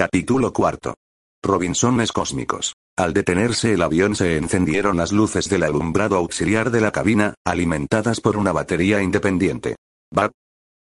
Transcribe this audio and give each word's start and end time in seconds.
Capítulo 0.00 0.50
cuarto. 0.54 0.94
Robinsones 1.42 2.10
cósmicos. 2.10 2.74
Al 2.96 3.12
detenerse 3.12 3.74
el 3.74 3.82
avión 3.82 4.16
se 4.16 4.38
encendieron 4.38 4.96
las 4.96 5.12
luces 5.12 5.50
del 5.50 5.62
alumbrado 5.62 6.16
auxiliar 6.16 6.70
de 6.70 6.80
la 6.80 6.90
cabina, 6.90 7.34
alimentadas 7.44 8.22
por 8.22 8.38
una 8.38 8.50
batería 8.50 9.02
independiente. 9.02 9.76
¿Va? 10.16 10.30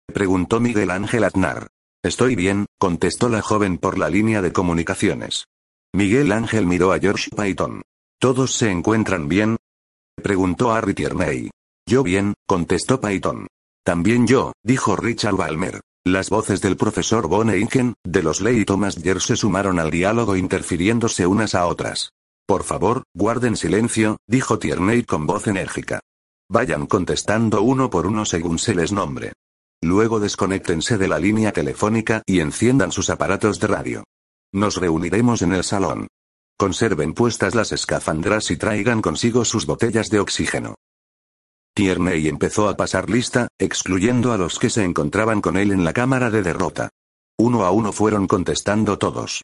preguntó 0.06 0.60
Miguel 0.60 0.92
Ángel 0.92 1.24
Aznar. 1.24 1.68
Estoy 2.04 2.36
bien, 2.36 2.66
contestó 2.78 3.30
la 3.30 3.42
joven 3.42 3.78
por 3.78 3.98
la 3.98 4.10
línea 4.10 4.42
de 4.42 4.52
comunicaciones. 4.52 5.46
Miguel 5.94 6.34
Ángel 6.34 6.66
miró 6.66 6.92
a 6.92 7.00
George 7.00 7.30
Payton. 7.34 7.84
¿Todos 8.20 8.52
se 8.52 8.70
encuentran 8.70 9.30
bien? 9.30 9.56
preguntó 10.22 10.74
Harry 10.74 10.94
Tierney. 10.94 11.52
Yo 11.88 12.04
bien, 12.04 12.34
contestó 12.46 13.00
Payton. 13.00 13.48
También 13.86 14.28
yo, 14.28 14.52
dijo 14.62 14.98
Richard 14.98 15.38
Balmer. 15.38 15.80
Las 16.08 16.30
voces 16.30 16.62
del 16.62 16.78
profesor 16.78 17.28
Von 17.28 17.50
Eichen, 17.50 17.96
de 18.04 18.22
los 18.22 18.40
Ley 18.40 18.60
y 18.60 18.66
Thomas 18.66 18.96
Yer 18.98 19.20
se 19.20 19.36
sumaron 19.36 19.80
al 19.80 19.90
diálogo 19.90 20.36
interfiriéndose 20.36 21.26
unas 21.26 21.56
a 21.56 21.66
otras. 21.66 22.12
Por 22.46 22.64
favor, 22.64 23.06
guarden 23.16 23.58
silencio, 23.58 24.18
dijo 24.28 24.60
Tierney 24.60 25.02
con 25.02 25.26
voz 25.26 25.48
enérgica. 25.48 26.02
Vayan 26.48 26.86
contestando 26.86 27.64
uno 27.64 27.90
por 27.90 28.06
uno 28.06 28.24
según 28.24 28.60
se 28.60 28.76
les 28.76 28.92
nombre. 28.92 29.34
Luego 29.82 30.20
desconéctense 30.20 31.00
de 31.00 31.08
la 31.08 31.18
línea 31.18 31.52
telefónica 31.52 32.22
y 32.28 32.40
enciendan 32.40 32.92
sus 32.92 33.10
aparatos 33.10 33.60
de 33.60 33.66
radio. 33.66 34.04
Nos 34.54 34.78
reuniremos 34.78 35.42
en 35.42 35.54
el 35.54 35.64
salón. 35.64 36.06
Conserven 36.56 37.16
puestas 37.16 37.56
las 37.56 37.72
escafandras 37.72 38.52
y 38.52 38.58
traigan 38.58 39.02
consigo 39.02 39.44
sus 39.44 39.66
botellas 39.66 40.10
de 40.12 40.20
oxígeno. 40.20 40.76
Tierney 41.76 42.30
empezó 42.30 42.70
a 42.70 42.78
pasar 42.78 43.10
lista, 43.10 43.50
excluyendo 43.60 44.32
a 44.32 44.38
los 44.38 44.60
que 44.60 44.70
se 44.70 44.86
encontraban 44.86 45.42
con 45.42 45.58
él 45.58 45.74
en 45.74 45.84
la 45.84 45.92
cámara 45.92 46.30
de 46.30 46.42
derrota. 46.42 46.90
Uno 47.38 47.66
a 47.66 47.72
uno 47.72 47.92
fueron 47.92 48.28
contestando 48.28 48.98
todos. 48.98 49.42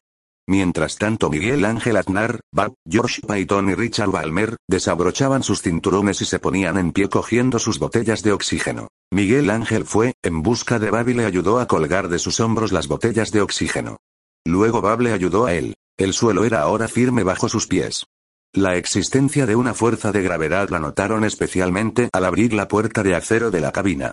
Mientras 0.48 0.95
tanto 0.95 1.30
Miguel 1.30 1.66
Ángel 1.66 1.98
Aznar, 1.98 2.40
Bob, 2.54 2.73
George 2.90 3.21
Payton 3.27 3.71
y 3.71 3.76
Richard 3.76 4.12
Balmer, 4.12 4.55
desabrochaban 4.70 5.43
sus 5.43 5.62
cinturones 5.62 6.21
y 6.21 6.26
se 6.26 6.40
ponían 6.40 6.77
en 6.77 6.93
pie 6.93 7.10
cogiendo 7.10 7.60
sus 7.60 7.79
botellas 7.79 8.23
de 8.23 8.32
oxígeno. 8.32 8.88
Miguel 9.12 9.49
Ángel 9.49 9.84
fue, 9.84 10.13
en 10.23 10.41
busca 10.41 10.79
de 10.79 10.90
Bob 10.90 11.10
y 11.10 11.13
le 11.13 11.26
ayudó 11.26 11.60
a 11.60 11.68
colgar 11.68 12.07
de 12.07 12.18
sus 12.18 12.40
hombros 12.40 12.71
las 12.71 12.88
botellas 12.88 13.32
de 13.32 13.41
oxígeno. 13.41 13.98
Luego 14.45 14.82
Bob 14.82 15.01
le 15.01 15.12
ayudó 15.12 15.48
a 15.48 15.54
él. 15.54 15.76
El 15.98 16.13
suelo 16.13 16.45
era 16.45 16.62
ahora 16.62 16.88
firme 16.88 17.23
bajo 17.23 17.49
sus 17.49 17.68
pies. 17.68 18.05
La 18.54 18.76
existencia 18.76 19.46
de 19.46 19.55
una 19.55 19.74
fuerza 19.74 20.12
de 20.12 20.21
gravedad 20.21 20.70
la 20.71 20.80
notaron 20.80 21.24
especialmente 21.24 22.10
al 22.12 22.26
abrir 22.26 22.52
la 22.52 22.68
puerta 22.68 23.02
de 23.02 23.16
acero 23.16 23.49
de 23.49 23.62
la 23.62 23.71
cabina. 23.71 24.12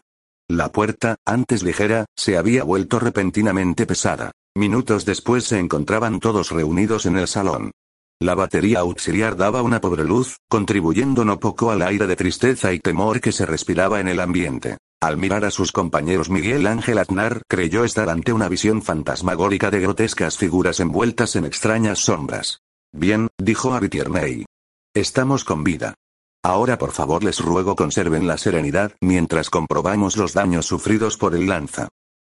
La 0.49 0.71
puerta, 0.71 1.17
antes 1.27 1.65
ligera, 1.65 2.07
se 2.17 2.37
había 2.37 2.63
vuelto 2.63 3.01
repentinamente 3.01 3.85
pesada. 3.85 4.31
Minutos 4.55 5.05
después 5.05 5.43
se 5.43 5.59
encontraban 5.59 6.21
todos 6.21 6.53
reunidos 6.53 7.05
en 7.07 7.17
el 7.19 7.27
salón. 7.27 7.73
La 8.21 8.37
batería 8.37 8.79
auxiliar 8.79 9.37
daba 9.37 9.63
una 9.63 9.81
pobre 9.81 10.05
luz, 10.05 10.37
contribuyendo 10.49 11.25
no 11.25 11.41
poco 11.41 11.73
al 11.73 11.83
aire 11.83 12.07
de 12.07 12.15
tristeza 12.15 12.73
y 12.73 12.79
temor 12.79 13.21
que 13.21 13.33
se 13.33 13.45
respiraba 13.45 13.99
en 13.99 14.07
el 14.07 14.21
ambiente. 14.21 14.79
Al 15.01 15.17
mirar 15.17 15.45
a 15.47 15.51
sus 15.51 15.73
compañeros 15.73 16.31
Miguel 16.31 16.69
Ángel 16.69 16.99
Aznar 16.99 17.43
creyó 17.49 17.83
estar 17.83 18.09
ante 18.09 18.33
una 18.33 18.49
visión 18.49 18.83
fantasmagórica 18.83 19.73
de 19.73 19.81
grotescas 19.81 20.37
figuras 20.37 20.79
envueltas 20.79 21.35
en 21.35 21.45
extrañas 21.45 21.99
sombras. 21.99 22.61
Bien, 22.93 23.29
dijo 23.39 23.75
Harry 23.75 23.89
Tierney. 23.89 24.47
Estamos 24.95 25.45
con 25.45 25.63
vida. 25.63 25.95
Ahora 26.43 26.79
por 26.79 26.93
favor 26.93 27.23
les 27.23 27.41
ruego 27.41 27.77
conserven 27.77 28.27
la 28.27 28.39
serenidad 28.39 28.93
mientras 29.01 29.51
comprobamos 29.51 30.17
los 30.17 30.33
daños 30.33 30.67
sufridos 30.67 31.17
por 31.17 31.35
el 31.35 31.47
lanza. 31.47 31.89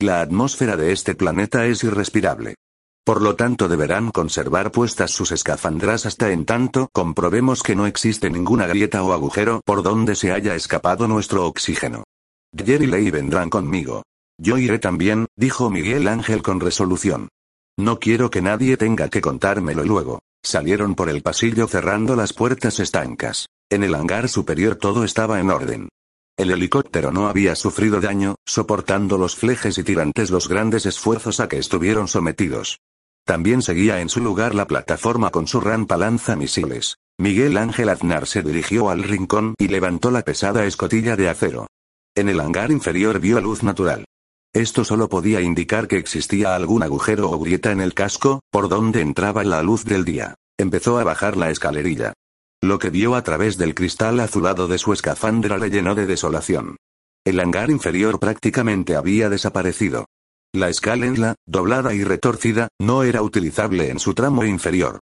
La 0.01 0.21
atmósfera 0.21 0.77
de 0.77 0.93
este 0.93 1.15
planeta 1.15 1.67
es 1.67 1.85
irrespirable. 1.85 2.57
Por 3.05 3.23
lo 3.23 3.37
tanto 3.37 3.69
deberán 3.69 4.11
conservar 4.11 4.73
puestas 4.73 5.11
sus 5.11 5.33
escafandras 5.33 6.07
hasta 6.07 6.31
en 6.33 6.45
tanto 6.45 6.89
comprobemos 6.93 7.63
que 7.63 7.77
no 7.77 7.87
existe 7.87 8.31
ninguna 8.31 8.67
grieta 8.67 9.03
o 9.03 9.13
agujero 9.13 9.61
por 9.65 9.83
donde 9.83 10.15
se 10.17 10.33
haya 10.33 10.55
escapado 10.55 11.07
nuestro 11.07 11.47
oxígeno. 11.47 12.05
Jerry 12.57 12.85
y 12.85 12.89
Ley 12.89 13.11
vendrán 13.11 13.51
conmigo. 13.51 14.03
Yo 14.39 14.59
iré 14.59 14.79
también, 14.79 15.27
dijo 15.37 15.71
Miguel 15.71 16.09
Ángel 16.09 16.43
con 16.43 16.61
resolución. 16.61 17.29
No 17.79 17.99
quiero 17.99 18.31
que 18.31 18.43
nadie 18.43 18.77
tenga 18.77 19.09
que 19.09 19.21
contármelo 19.21 19.85
luego. 19.85 20.21
Salieron 20.43 20.95
por 20.95 21.09
el 21.09 21.23
pasillo 21.23 21.67
cerrando 21.67 22.17
las 22.17 22.33
puertas 22.33 22.81
estancas. 22.81 23.47
En 23.71 23.85
el 23.85 23.95
hangar 23.95 24.29
superior 24.29 24.77
todo 24.77 25.05
estaba 25.05 25.39
en 25.39 25.51
orden. 25.51 25.89
El 26.37 26.51
helicóptero 26.51 27.13
no 27.13 27.29
había 27.29 27.55
sufrido 27.55 28.01
daño, 28.01 28.37
soportando 28.47 29.19
los 29.19 29.37
flejes 29.37 29.77
y 29.79 29.85
tirantes 29.85 30.31
los 30.31 30.49
grandes 30.49 30.87
esfuerzos 30.87 31.39
a 31.41 31.49
que 31.49 31.59
estuvieron 31.59 32.09
sometidos. 32.09 32.81
También 33.27 33.61
seguía 33.63 34.01
en 34.01 34.09
su 34.09 34.21
lugar 34.21 34.55
la 34.55 34.67
plataforma 34.67 35.31
con 35.31 35.47
su 35.47 35.61
rampa 35.61 35.97
lanza 35.97 36.37
misiles. 36.37 36.97
Miguel 37.19 37.59
Ángel 37.59 37.91
Aznar 37.91 38.27
se 38.27 38.43
dirigió 38.43 38.89
al 38.89 39.03
rincón 39.03 39.55
y 39.59 39.69
levantó 39.69 40.11
la 40.11 40.23
pesada 40.23 40.65
escotilla 40.65 41.17
de 41.17 41.29
acero. 41.29 41.67
En 42.17 42.31
el 42.31 42.41
hangar 42.41 42.71
inferior 42.71 43.21
vio 43.21 43.41
luz 43.41 43.63
natural. 43.63 44.07
Esto 44.53 44.85
solo 44.85 45.09
podía 45.09 45.41
indicar 45.41 45.87
que 45.87 45.97
existía 45.97 46.57
algún 46.57 46.83
agujero 46.83 47.31
o 47.31 47.39
grieta 47.39 47.71
en 47.71 47.81
el 47.81 47.95
casco, 47.95 48.41
por 48.51 48.69
donde 48.69 49.01
entraba 49.01 49.45
la 49.45 49.63
luz 49.63 49.85
del 49.85 50.05
día. 50.05 50.35
Empezó 50.59 50.99
a 50.99 51.05
bajar 51.05 51.37
la 51.37 51.51
escalerilla. 51.51 52.15
Lo 52.61 52.79
que 52.79 52.91
vio 52.91 53.15
a 53.15 53.23
través 53.23 53.57
del 53.59 53.75
cristal 53.75 54.19
azulado 54.19 54.67
de 54.67 54.79
su 54.79 54.93
escafandra 54.93 55.57
le 55.57 55.71
llenó 55.71 55.95
de 55.95 56.07
desolación. 56.07 56.77
El 57.25 57.39
hangar 57.39 57.71
inferior 57.71 58.19
prácticamente 58.19 58.97
había 58.97 59.29
desaparecido. 59.31 60.07
La 60.53 60.69
escalera, 60.69 61.37
doblada 61.47 61.95
y 61.95 62.03
retorcida, 62.03 62.69
no 62.81 63.05
era 63.05 63.23
utilizable 63.23 63.91
en 63.91 64.01
su 64.01 64.15
tramo 64.15 64.45
inferior. 64.45 64.99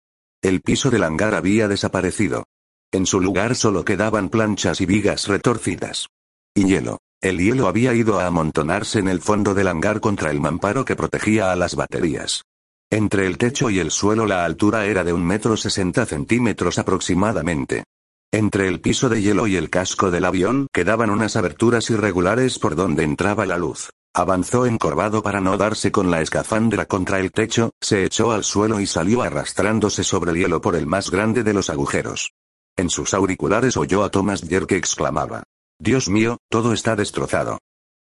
El 0.43 0.62
piso 0.62 0.91
del 0.91 1.05
hangar 1.05 1.34
había 1.34 1.69
desaparecido. 1.69 2.44
En 2.93 3.05
su 3.05 3.21
lugar 3.21 3.56
solo 3.56 3.84
quedaban 3.84 4.31
planchas 4.31 4.81
y 4.81 4.87
vigas 4.87 5.28
retorcidas. 5.28 6.09
Y 6.55 6.65
hielo. 6.65 6.99
El 7.25 7.39
hielo 7.39 7.69
había 7.69 7.95
ido 7.95 8.21
a 8.21 8.27
amontonarse 8.27 8.99
en 8.99 9.09
el 9.09 9.23
fondo 9.23 9.55
del 9.55 9.69
hangar 9.69 10.01
contra 10.01 10.31
el 10.31 10.43
mamparo 10.43 10.85
que 10.85 10.95
protegía 10.95 11.53
a 11.53 11.57
las 11.57 11.75
baterías. 11.75 12.45
Entre 12.91 13.27
el 13.27 13.39
techo 13.39 13.71
y 13.71 13.79
el 13.79 13.91
suelo 13.91 14.27
la 14.27 14.45
altura 14.45 14.85
era 14.85 15.05
de 15.05 15.15
un 15.15 15.25
metro 15.25 15.57
sesenta 15.57 16.05
centímetros 16.05 16.79
aproximadamente. 16.79 17.85
Entre 18.31 18.69
el 18.69 18.83
piso 18.83 19.09
de 19.09 19.23
hielo 19.23 19.47
y 19.47 19.57
el 19.57 19.71
casco 19.71 20.11
del 20.11 20.27
avión 20.27 20.67
quedaban 20.71 21.09
unas 21.09 21.37
aberturas 21.37 21.89
irregulares 21.89 22.59
por 22.59 22.77
donde 22.77 23.05
entraba 23.05 23.47
la 23.47 23.56
luz. 23.56 23.89
Avanzó 24.15 24.67
encorvado 24.67 25.23
para 25.23 25.41
no 25.41 25.56
darse 25.56 25.91
con 25.91 26.11
la 26.11 26.21
escafandra 26.21 26.85
contra 26.85 27.21
el 27.21 27.33
techo, 27.33 27.71
se 27.81 28.05
echó 28.05 28.33
al 28.33 28.45
suelo 28.45 28.81
y 28.81 28.87
salió 28.87 29.23
arrastrándose 29.23 30.05
sobre 30.05 30.33
el 30.33 30.37
hielo 30.37 30.61
por 30.61 30.77
el 30.77 30.87
más 30.87 31.11
grande 31.11 31.43
de 31.43 31.55
los 31.55 31.71
agujeros. 31.71 32.33
En 32.77 32.91
sus 32.91 33.15
auriculares 33.15 33.79
oyó 33.79 34.05
a 34.05 34.11
Thomas 34.11 34.43
Yer 34.43 34.67
que 34.67 34.77
exclamaba. 34.77 35.43
Dios 35.84 36.09
mío, 36.09 36.39
todo 36.49 36.72
está 36.72 36.97
destrozado. 36.97 37.59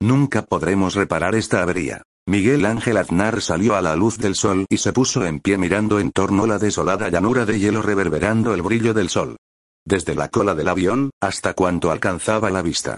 Nunca 0.01 0.41
podremos 0.41 0.95
reparar 0.95 1.35
esta 1.35 1.61
avería. 1.61 2.01
Miguel 2.27 2.65
Ángel 2.65 2.97
Aznar 2.97 3.39
salió 3.39 3.75
a 3.75 3.83
la 3.83 3.95
luz 3.95 4.17
del 4.17 4.33
sol 4.33 4.65
y 4.67 4.77
se 4.77 4.93
puso 4.93 5.23
en 5.27 5.39
pie 5.41 5.59
mirando 5.59 5.99
en 5.99 6.09
torno 6.09 6.47
la 6.47 6.57
desolada 6.57 7.07
llanura 7.09 7.45
de 7.45 7.59
hielo 7.59 7.83
reverberando 7.83 8.55
el 8.55 8.63
brillo 8.63 8.95
del 8.95 9.09
sol. 9.09 9.37
Desde 9.85 10.15
la 10.15 10.29
cola 10.29 10.55
del 10.55 10.69
avión, 10.69 11.11
hasta 11.21 11.53
cuanto 11.53 11.91
alcanzaba 11.91 12.49
la 12.49 12.63
vista. 12.63 12.97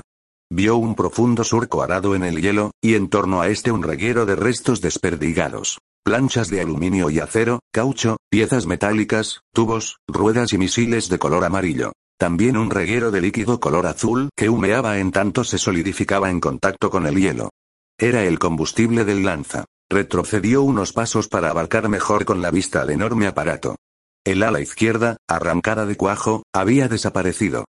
Vio 0.50 0.78
un 0.78 0.96
profundo 0.96 1.44
surco 1.44 1.84
arado 1.84 2.16
en 2.16 2.24
el 2.24 2.42
hielo, 2.42 2.72
y 2.82 2.96
en 2.96 3.10
torno 3.10 3.42
a 3.42 3.50
este 3.50 3.74
un 3.74 3.84
reguero 3.84 4.26
de 4.26 4.38
restos 4.38 4.80
desperdigados. 4.80 5.80
Planchas 6.06 6.50
de 6.50 6.62
aluminio 6.62 7.10
y 7.10 7.20
acero, 7.20 7.60
caucho, 7.74 8.16
piezas 8.30 8.66
metálicas, 8.66 9.42
tubos, 9.54 9.98
ruedas 10.08 10.54
y 10.54 10.58
misiles 10.58 11.10
de 11.10 11.20
color 11.20 11.44
amarillo. 11.44 11.92
También 12.20 12.58
un 12.58 12.70
reguero 12.70 13.12
de 13.12 13.22
líquido 13.22 13.62
color 13.62 13.88
azul 13.88 14.30
que 14.36 14.50
humeaba 14.50 15.00
en 15.00 15.14
tanto 15.14 15.46
se 15.46 15.58
solidificaba 15.58 16.30
en 16.30 16.42
contacto 16.42 16.90
con 16.90 17.08
el 17.08 17.16
hielo. 17.16 17.50
Era 17.98 18.26
el 18.26 18.40
combustible 18.40 19.06
del 19.06 19.24
lanza. 19.24 19.64
Retrocedió 19.90 20.62
unos 20.62 20.92
pasos 20.92 21.30
para 21.30 21.50
abarcar 21.50 21.88
mejor 21.88 22.26
con 22.26 22.42
la 22.42 22.52
vista 22.52 22.82
al 22.82 22.90
enorme 22.90 23.26
aparato. 23.26 23.78
El 24.26 24.44
ala 24.44 24.60
izquierda, 24.60 25.16
arrancada 25.30 25.86
de 25.86 25.96
cuajo, 25.96 26.44
había 26.54 26.90
desaparecido. 26.90 27.64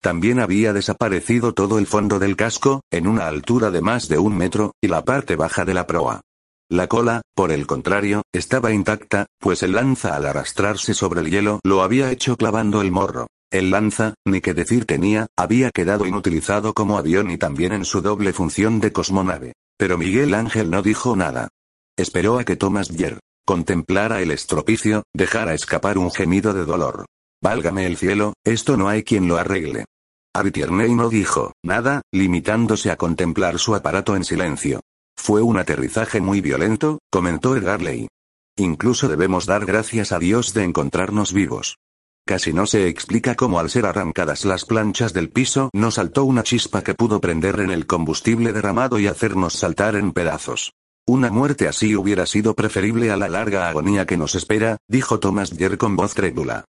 También 0.00 0.38
había 0.38 0.72
desaparecido 0.72 1.52
todo 1.52 1.80
el 1.80 1.88
fondo 1.88 2.20
del 2.20 2.36
casco, 2.36 2.82
en 2.92 3.08
una 3.08 3.26
altura 3.26 3.72
de 3.72 3.80
más 3.80 4.06
de 4.06 4.18
un 4.18 4.36
metro, 4.36 4.72
y 4.80 4.86
la 4.86 5.04
parte 5.04 5.34
baja 5.34 5.64
de 5.64 5.74
la 5.74 5.88
proa. 5.88 6.20
La 6.70 6.86
cola, 6.86 7.22
por 7.34 7.50
el 7.50 7.66
contrario, 7.66 8.22
estaba 8.32 8.70
intacta, 8.70 9.26
pues 9.40 9.64
el 9.64 9.72
lanza 9.72 10.14
al 10.14 10.26
arrastrarse 10.26 10.94
sobre 10.94 11.22
el 11.22 11.30
hielo 11.30 11.58
lo 11.64 11.82
había 11.82 12.12
hecho 12.12 12.36
clavando 12.36 12.80
el 12.82 12.92
morro. 12.92 13.26
El 13.50 13.70
lanza, 13.70 14.14
ni 14.24 14.40
que 14.40 14.54
decir 14.54 14.86
tenía, 14.86 15.28
había 15.36 15.70
quedado 15.70 16.06
inutilizado 16.06 16.74
como 16.74 16.98
avión 16.98 17.30
y 17.30 17.38
también 17.38 17.72
en 17.72 17.84
su 17.84 18.02
doble 18.02 18.32
función 18.32 18.80
de 18.80 18.92
cosmonave. 18.92 19.52
Pero 19.78 19.98
Miguel 19.98 20.34
Ángel 20.34 20.70
no 20.70 20.82
dijo 20.82 21.14
nada. 21.14 21.48
Esperó 21.96 22.38
a 22.38 22.44
que 22.44 22.56
Thomas 22.56 22.88
Yer 22.88 23.20
contemplara 23.46 24.20
el 24.20 24.32
estropicio, 24.32 25.04
dejara 25.14 25.54
escapar 25.54 25.98
un 25.98 26.10
gemido 26.10 26.52
de 26.52 26.64
dolor. 26.64 27.06
Válgame 27.40 27.86
el 27.86 27.96
cielo, 27.96 28.34
esto 28.44 28.76
no 28.76 28.88
hay 28.88 29.04
quien 29.04 29.28
lo 29.28 29.36
arregle. 29.36 29.84
Ari 30.34 30.50
Tierney 30.50 30.94
no 30.94 31.08
dijo 31.08 31.52
nada, 31.62 32.02
limitándose 32.12 32.90
a 32.90 32.96
contemplar 32.96 33.58
su 33.58 33.74
aparato 33.74 34.16
en 34.16 34.24
silencio. 34.24 34.80
Fue 35.16 35.40
un 35.40 35.58
aterrizaje 35.58 36.20
muy 36.20 36.40
violento, 36.40 36.98
comentó 37.10 37.56
Edgar 37.56 37.80
Ley. 37.80 38.08
Incluso 38.58 39.08
debemos 39.08 39.46
dar 39.46 39.64
gracias 39.64 40.12
a 40.12 40.18
Dios 40.18 40.52
de 40.52 40.64
encontrarnos 40.64 41.32
vivos. 41.32 41.76
Casi 42.26 42.52
no 42.52 42.66
se 42.66 42.88
explica 42.88 43.36
cómo 43.36 43.60
al 43.60 43.70
ser 43.70 43.86
arrancadas 43.86 44.44
las 44.44 44.64
planchas 44.64 45.12
del 45.12 45.30
piso 45.30 45.70
no 45.72 45.92
saltó 45.92 46.24
una 46.24 46.42
chispa 46.42 46.82
que 46.82 46.92
pudo 46.92 47.20
prender 47.20 47.60
en 47.60 47.70
el 47.70 47.86
combustible 47.86 48.52
derramado 48.52 48.98
y 48.98 49.06
hacernos 49.06 49.52
saltar 49.52 49.94
en 49.94 50.10
pedazos. 50.10 50.72
Una 51.06 51.30
muerte 51.30 51.68
así 51.68 51.94
hubiera 51.94 52.26
sido 52.26 52.54
preferible 52.54 53.12
a 53.12 53.16
la 53.16 53.28
larga 53.28 53.68
agonía 53.68 54.06
que 54.06 54.16
nos 54.16 54.34
espera, 54.34 54.78
dijo 54.88 55.20
Thomas 55.20 55.52
Yer 55.52 55.78
con 55.78 55.94
voz 55.94 56.14
trémula. 56.14 56.64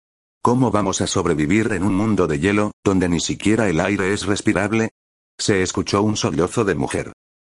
¿Cómo 0.41 0.71
vamos 0.71 1.01
a 1.01 1.07
sobrevivir 1.07 1.71
en 1.71 1.83
un 1.83 1.93
mundo 1.93 2.25
de 2.25 2.39
hielo, 2.39 2.71
donde 2.83 3.07
ni 3.07 3.19
siquiera 3.19 3.69
el 3.69 3.79
aire 3.79 4.11
es 4.11 4.25
respirable? 4.25 4.89
Se 5.37 5.61
escuchó 5.61 6.01
un 6.01 6.17
sollozo 6.17 6.65
de 6.65 6.73
mujer. 6.73 7.13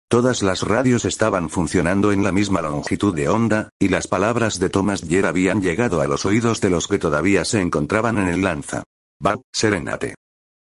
Todas 0.10 0.42
las 0.42 0.64
radios 0.64 1.06
estaban 1.06 1.52
funcionando 1.52 2.12
en 2.12 2.24
la 2.24 2.32
misma 2.32 2.64
longitud 2.64 3.14
de 3.14 3.30
onda, 3.30 3.70
y 3.78 3.90
las 3.90 4.08
palabras 4.08 4.58
de 4.58 4.70
Thomas 4.70 5.04
Yer 5.04 5.28
habían 5.28 5.62
llegado 5.62 6.02
a 6.02 6.08
los 6.08 6.26
oídos 6.26 6.62
de 6.62 6.72
los 6.72 6.88
que 6.88 6.98
todavía 6.98 7.46
se 7.46 7.62
encontraban 7.62 8.18
en 8.18 8.28
el 8.28 8.42
lanza. 8.42 8.82
Va, 9.24 9.40
serenate. 9.54 10.16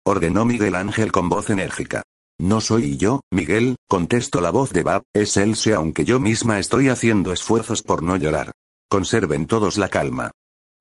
Ordenó 0.05 0.43
Miguel 0.43 0.75
Ángel 0.75 1.13
con 1.13 1.29
voz 1.29 1.49
enérgica. 1.49 2.03
No 2.37 2.59
soy 2.59 2.97
yo, 2.97 3.21
Miguel, 3.31 3.77
contestó 3.87 4.41
la 4.41 4.51
voz 4.51 4.73
de 4.73 4.83
Bab, 4.83 5.03
es 5.13 5.37
Elsie 5.37 5.73
aunque 5.73 6.03
yo 6.03 6.19
misma 6.19 6.59
estoy 6.59 6.89
haciendo 6.89 7.31
esfuerzos 7.31 7.81
por 7.81 8.03
no 8.03 8.17
llorar. 8.17 8.51
Conserven 8.89 9.47
todos 9.47 9.77
la 9.77 9.87
calma. 9.87 10.31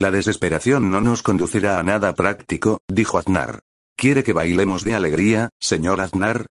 La 0.00 0.10
desesperación 0.10 0.90
no 0.90 1.00
nos 1.00 1.22
conducirá 1.22 1.78
a 1.78 1.84
nada 1.84 2.12
práctico, 2.16 2.78
dijo 2.88 3.18
Aznar. 3.18 3.60
¿Quiere 3.96 4.24
que 4.24 4.32
bailemos 4.32 4.82
de 4.82 4.96
alegría, 4.96 5.48
señor 5.60 6.00
Aznar? 6.00 6.46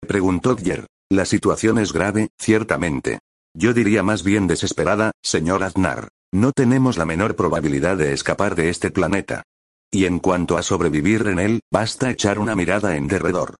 Preguntó 0.00 0.54
Dyer. 0.54 0.86
La 1.12 1.26
situación 1.26 1.76
es 1.76 1.92
grave, 1.92 2.30
ciertamente. 2.38 3.18
Yo 3.54 3.74
diría 3.74 4.02
más 4.02 4.22
bien 4.22 4.46
desesperada, 4.46 5.12
señor 5.22 5.62
Aznar. 5.62 6.08
No 6.32 6.52
tenemos 6.52 6.96
la 6.96 7.04
menor 7.04 7.36
probabilidad 7.36 7.98
de 7.98 8.14
escapar 8.14 8.54
de 8.54 8.70
este 8.70 8.90
planeta. 8.90 9.42
Y 9.90 10.06
en 10.06 10.20
cuanto 10.20 10.56
a 10.56 10.62
sobrevivir 10.62 11.26
en 11.26 11.38
él, 11.38 11.60
basta 11.70 12.10
echar 12.10 12.38
una 12.38 12.56
mirada 12.56 12.96
en 12.96 13.08
derredor. 13.08 13.56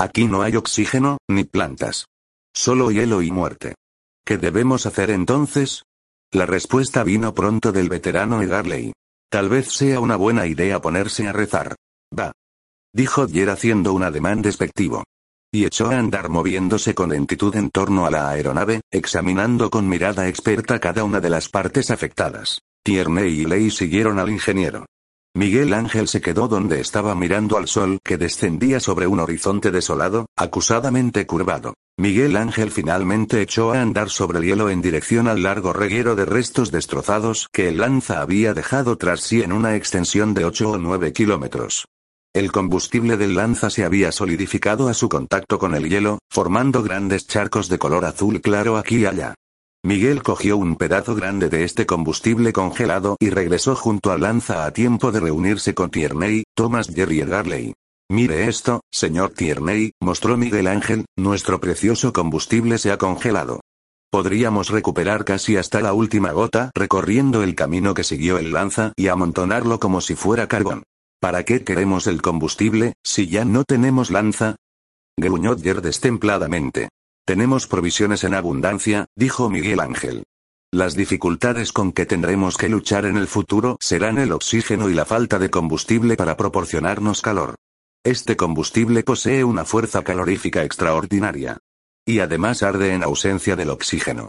Aquí 0.00 0.24
no 0.24 0.42
hay 0.42 0.56
oxígeno, 0.56 1.18
ni 1.28 1.44
plantas. 1.44 2.06
Solo 2.52 2.90
hielo 2.90 3.22
y 3.22 3.30
muerte. 3.30 3.76
¿Qué 4.24 4.36
debemos 4.36 4.84
hacer 4.86 5.10
entonces? 5.10 5.84
La 6.32 6.44
respuesta 6.44 7.04
vino 7.04 7.34
pronto 7.34 7.70
del 7.70 7.88
veterano 7.88 8.42
Egarley. 8.42 8.92
Tal 9.30 9.48
vez 9.48 9.68
sea 9.68 10.00
una 10.00 10.16
buena 10.16 10.48
idea 10.48 10.80
ponerse 10.80 11.28
a 11.28 11.32
rezar. 11.32 11.76
Va. 12.12 12.32
Dijo 12.92 13.28
Dyer 13.28 13.50
haciendo 13.50 13.92
un 13.92 14.02
ademán 14.02 14.42
despectivo. 14.42 15.04
Y 15.52 15.64
echó 15.64 15.90
a 15.90 15.98
andar 15.98 16.28
moviéndose 16.28 16.94
con 16.94 17.10
lentitud 17.10 17.54
en 17.56 17.70
torno 17.70 18.06
a 18.06 18.10
la 18.10 18.28
aeronave, 18.28 18.80
examinando 18.90 19.70
con 19.70 19.88
mirada 19.88 20.28
experta 20.28 20.78
cada 20.78 21.04
una 21.04 21.20
de 21.20 21.30
las 21.30 21.48
partes 21.48 21.90
afectadas. 21.90 22.60
Tierney 22.84 23.40
y 23.40 23.44
Ley 23.44 23.70
siguieron 23.70 24.18
al 24.18 24.30
ingeniero. 24.30 24.86
Miguel 25.36 25.74
Ángel 25.74 26.08
se 26.08 26.22
quedó 26.22 26.48
donde 26.48 26.80
estaba 26.80 27.14
mirando 27.14 27.58
al 27.58 27.68
sol 27.68 27.98
que 28.02 28.16
descendía 28.16 28.80
sobre 28.80 29.06
un 29.06 29.20
horizonte 29.20 29.70
desolado, 29.70 30.24
acusadamente 30.34 31.26
curvado. 31.26 31.74
Miguel 31.98 32.36
Ángel 32.38 32.70
finalmente 32.70 33.42
echó 33.42 33.72
a 33.72 33.82
andar 33.82 34.08
sobre 34.08 34.38
el 34.38 34.44
hielo 34.44 34.70
en 34.70 34.80
dirección 34.80 35.28
al 35.28 35.42
largo 35.42 35.74
reguero 35.74 36.16
de 36.16 36.24
restos 36.24 36.70
destrozados 36.70 37.48
que 37.52 37.68
el 37.68 37.78
lanza 37.78 38.22
había 38.22 38.54
dejado 38.54 38.96
tras 38.96 39.20
sí 39.20 39.42
en 39.42 39.52
una 39.52 39.76
extensión 39.76 40.32
de 40.32 40.46
8 40.46 40.70
o 40.70 40.78
9 40.78 41.12
kilómetros. 41.12 41.86
El 42.36 42.52
combustible 42.52 43.16
del 43.16 43.34
lanza 43.34 43.70
se 43.70 43.82
había 43.82 44.12
solidificado 44.12 44.88
a 44.88 44.92
su 44.92 45.08
contacto 45.08 45.58
con 45.58 45.74
el 45.74 45.88
hielo, 45.88 46.18
formando 46.30 46.82
grandes 46.82 47.26
charcos 47.26 47.70
de 47.70 47.78
color 47.78 48.04
azul 48.04 48.42
claro 48.42 48.76
aquí 48.76 48.98
y 48.98 49.06
allá. 49.06 49.34
Miguel 49.82 50.22
cogió 50.22 50.58
un 50.58 50.76
pedazo 50.76 51.14
grande 51.14 51.48
de 51.48 51.64
este 51.64 51.86
combustible 51.86 52.52
congelado 52.52 53.16
y 53.20 53.30
regresó 53.30 53.74
junto 53.74 54.12
al 54.12 54.20
lanza 54.20 54.66
a 54.66 54.72
tiempo 54.74 55.12
de 55.12 55.20
reunirse 55.20 55.72
con 55.72 55.90
Tierney, 55.90 56.44
Thomas 56.54 56.88
Jerry 56.94 57.22
y 57.22 57.24
Garley. 57.24 57.74
Mire 58.10 58.48
esto, 58.48 58.82
señor 58.92 59.30
Tierney, 59.30 59.92
mostró 60.02 60.36
Miguel 60.36 60.66
Ángel, 60.66 61.06
nuestro 61.16 61.58
precioso 61.58 62.12
combustible 62.12 62.76
se 62.76 62.92
ha 62.92 62.98
congelado. 62.98 63.60
Podríamos 64.10 64.68
recuperar 64.68 65.24
casi 65.24 65.56
hasta 65.56 65.80
la 65.80 65.94
última 65.94 66.32
gota 66.32 66.70
recorriendo 66.74 67.42
el 67.42 67.54
camino 67.54 67.94
que 67.94 68.04
siguió 68.04 68.36
el 68.36 68.52
lanza 68.52 68.92
y 68.94 69.08
amontonarlo 69.08 69.80
como 69.80 70.02
si 70.02 70.14
fuera 70.16 70.48
carbón. 70.48 70.82
¿Para 71.20 71.44
qué 71.44 71.64
queremos 71.64 72.06
el 72.06 72.20
combustible, 72.20 72.94
si 73.02 73.26
ya 73.26 73.44
no 73.44 73.64
tenemos 73.64 74.10
lanza? 74.10 74.56
Gruñó 75.16 75.56
Yer 75.56 75.80
destempladamente. 75.80 76.90
Tenemos 77.24 77.66
provisiones 77.66 78.22
en 78.24 78.34
abundancia, 78.34 79.06
dijo 79.16 79.48
Miguel 79.48 79.80
Ángel. 79.80 80.24
Las 80.72 80.94
dificultades 80.94 81.72
con 81.72 81.92
que 81.92 82.04
tendremos 82.04 82.58
que 82.58 82.68
luchar 82.68 83.06
en 83.06 83.16
el 83.16 83.28
futuro 83.28 83.78
serán 83.80 84.18
el 84.18 84.30
oxígeno 84.30 84.90
y 84.90 84.94
la 84.94 85.06
falta 85.06 85.38
de 85.38 85.48
combustible 85.48 86.16
para 86.16 86.36
proporcionarnos 86.36 87.22
calor. 87.22 87.54
Este 88.04 88.36
combustible 88.36 89.02
posee 89.02 89.42
una 89.42 89.64
fuerza 89.64 90.04
calorífica 90.04 90.64
extraordinaria. 90.64 91.58
Y 92.04 92.18
además 92.18 92.62
arde 92.62 92.92
en 92.92 93.02
ausencia 93.02 93.56
del 93.56 93.70
oxígeno. 93.70 94.28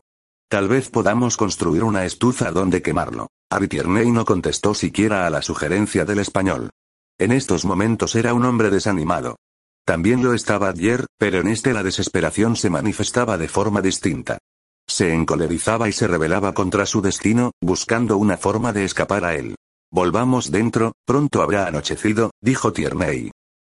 Tal 0.49 0.69
vez 0.69 0.89
podamos 0.89 1.35
construir 1.35 1.83
una 1.83 2.05
estufa 2.05 2.51
donde 2.51 2.81
quemarlo. 2.81 3.27
Aritierney 3.49 4.09
no 4.11 4.23
contestó 4.23 4.73
siquiera 4.73 5.27
a 5.27 5.29
la 5.29 5.41
sugerencia 5.41 6.05
del 6.05 6.19
español. 6.19 6.69
En 7.19 7.31
estos 7.31 7.65
momentos 7.65 8.15
era 8.15 8.35
un 8.35 8.45
hombre 8.45 8.69
desanimado. 8.69 9.37
También 9.85 10.23
lo 10.23 10.33
estaba 10.33 10.69
ayer, 10.69 11.07
pero 11.17 11.39
en 11.39 11.47
este 11.47 11.73
la 11.73 11.81
desesperación 11.81 12.55
se 12.55 12.69
manifestaba 12.69 13.39
de 13.39 13.47
forma 13.47 13.81
distinta. 13.81 14.37
Se 14.87 15.13
encolerizaba 15.13 15.89
y 15.89 15.93
se 15.93 16.07
rebelaba 16.07 16.53
contra 16.53 16.85
su 16.85 17.01
destino, 17.01 17.51
buscando 17.59 18.17
una 18.17 18.37
forma 18.37 18.71
de 18.71 18.85
escapar 18.85 19.25
a 19.25 19.33
él. 19.33 19.55
Volvamos 19.91 20.51
dentro, 20.51 20.93
pronto 21.05 21.41
habrá 21.41 21.65
anochecido, 21.65 22.31
dijo 22.39 22.71
Tierney. 22.71 23.31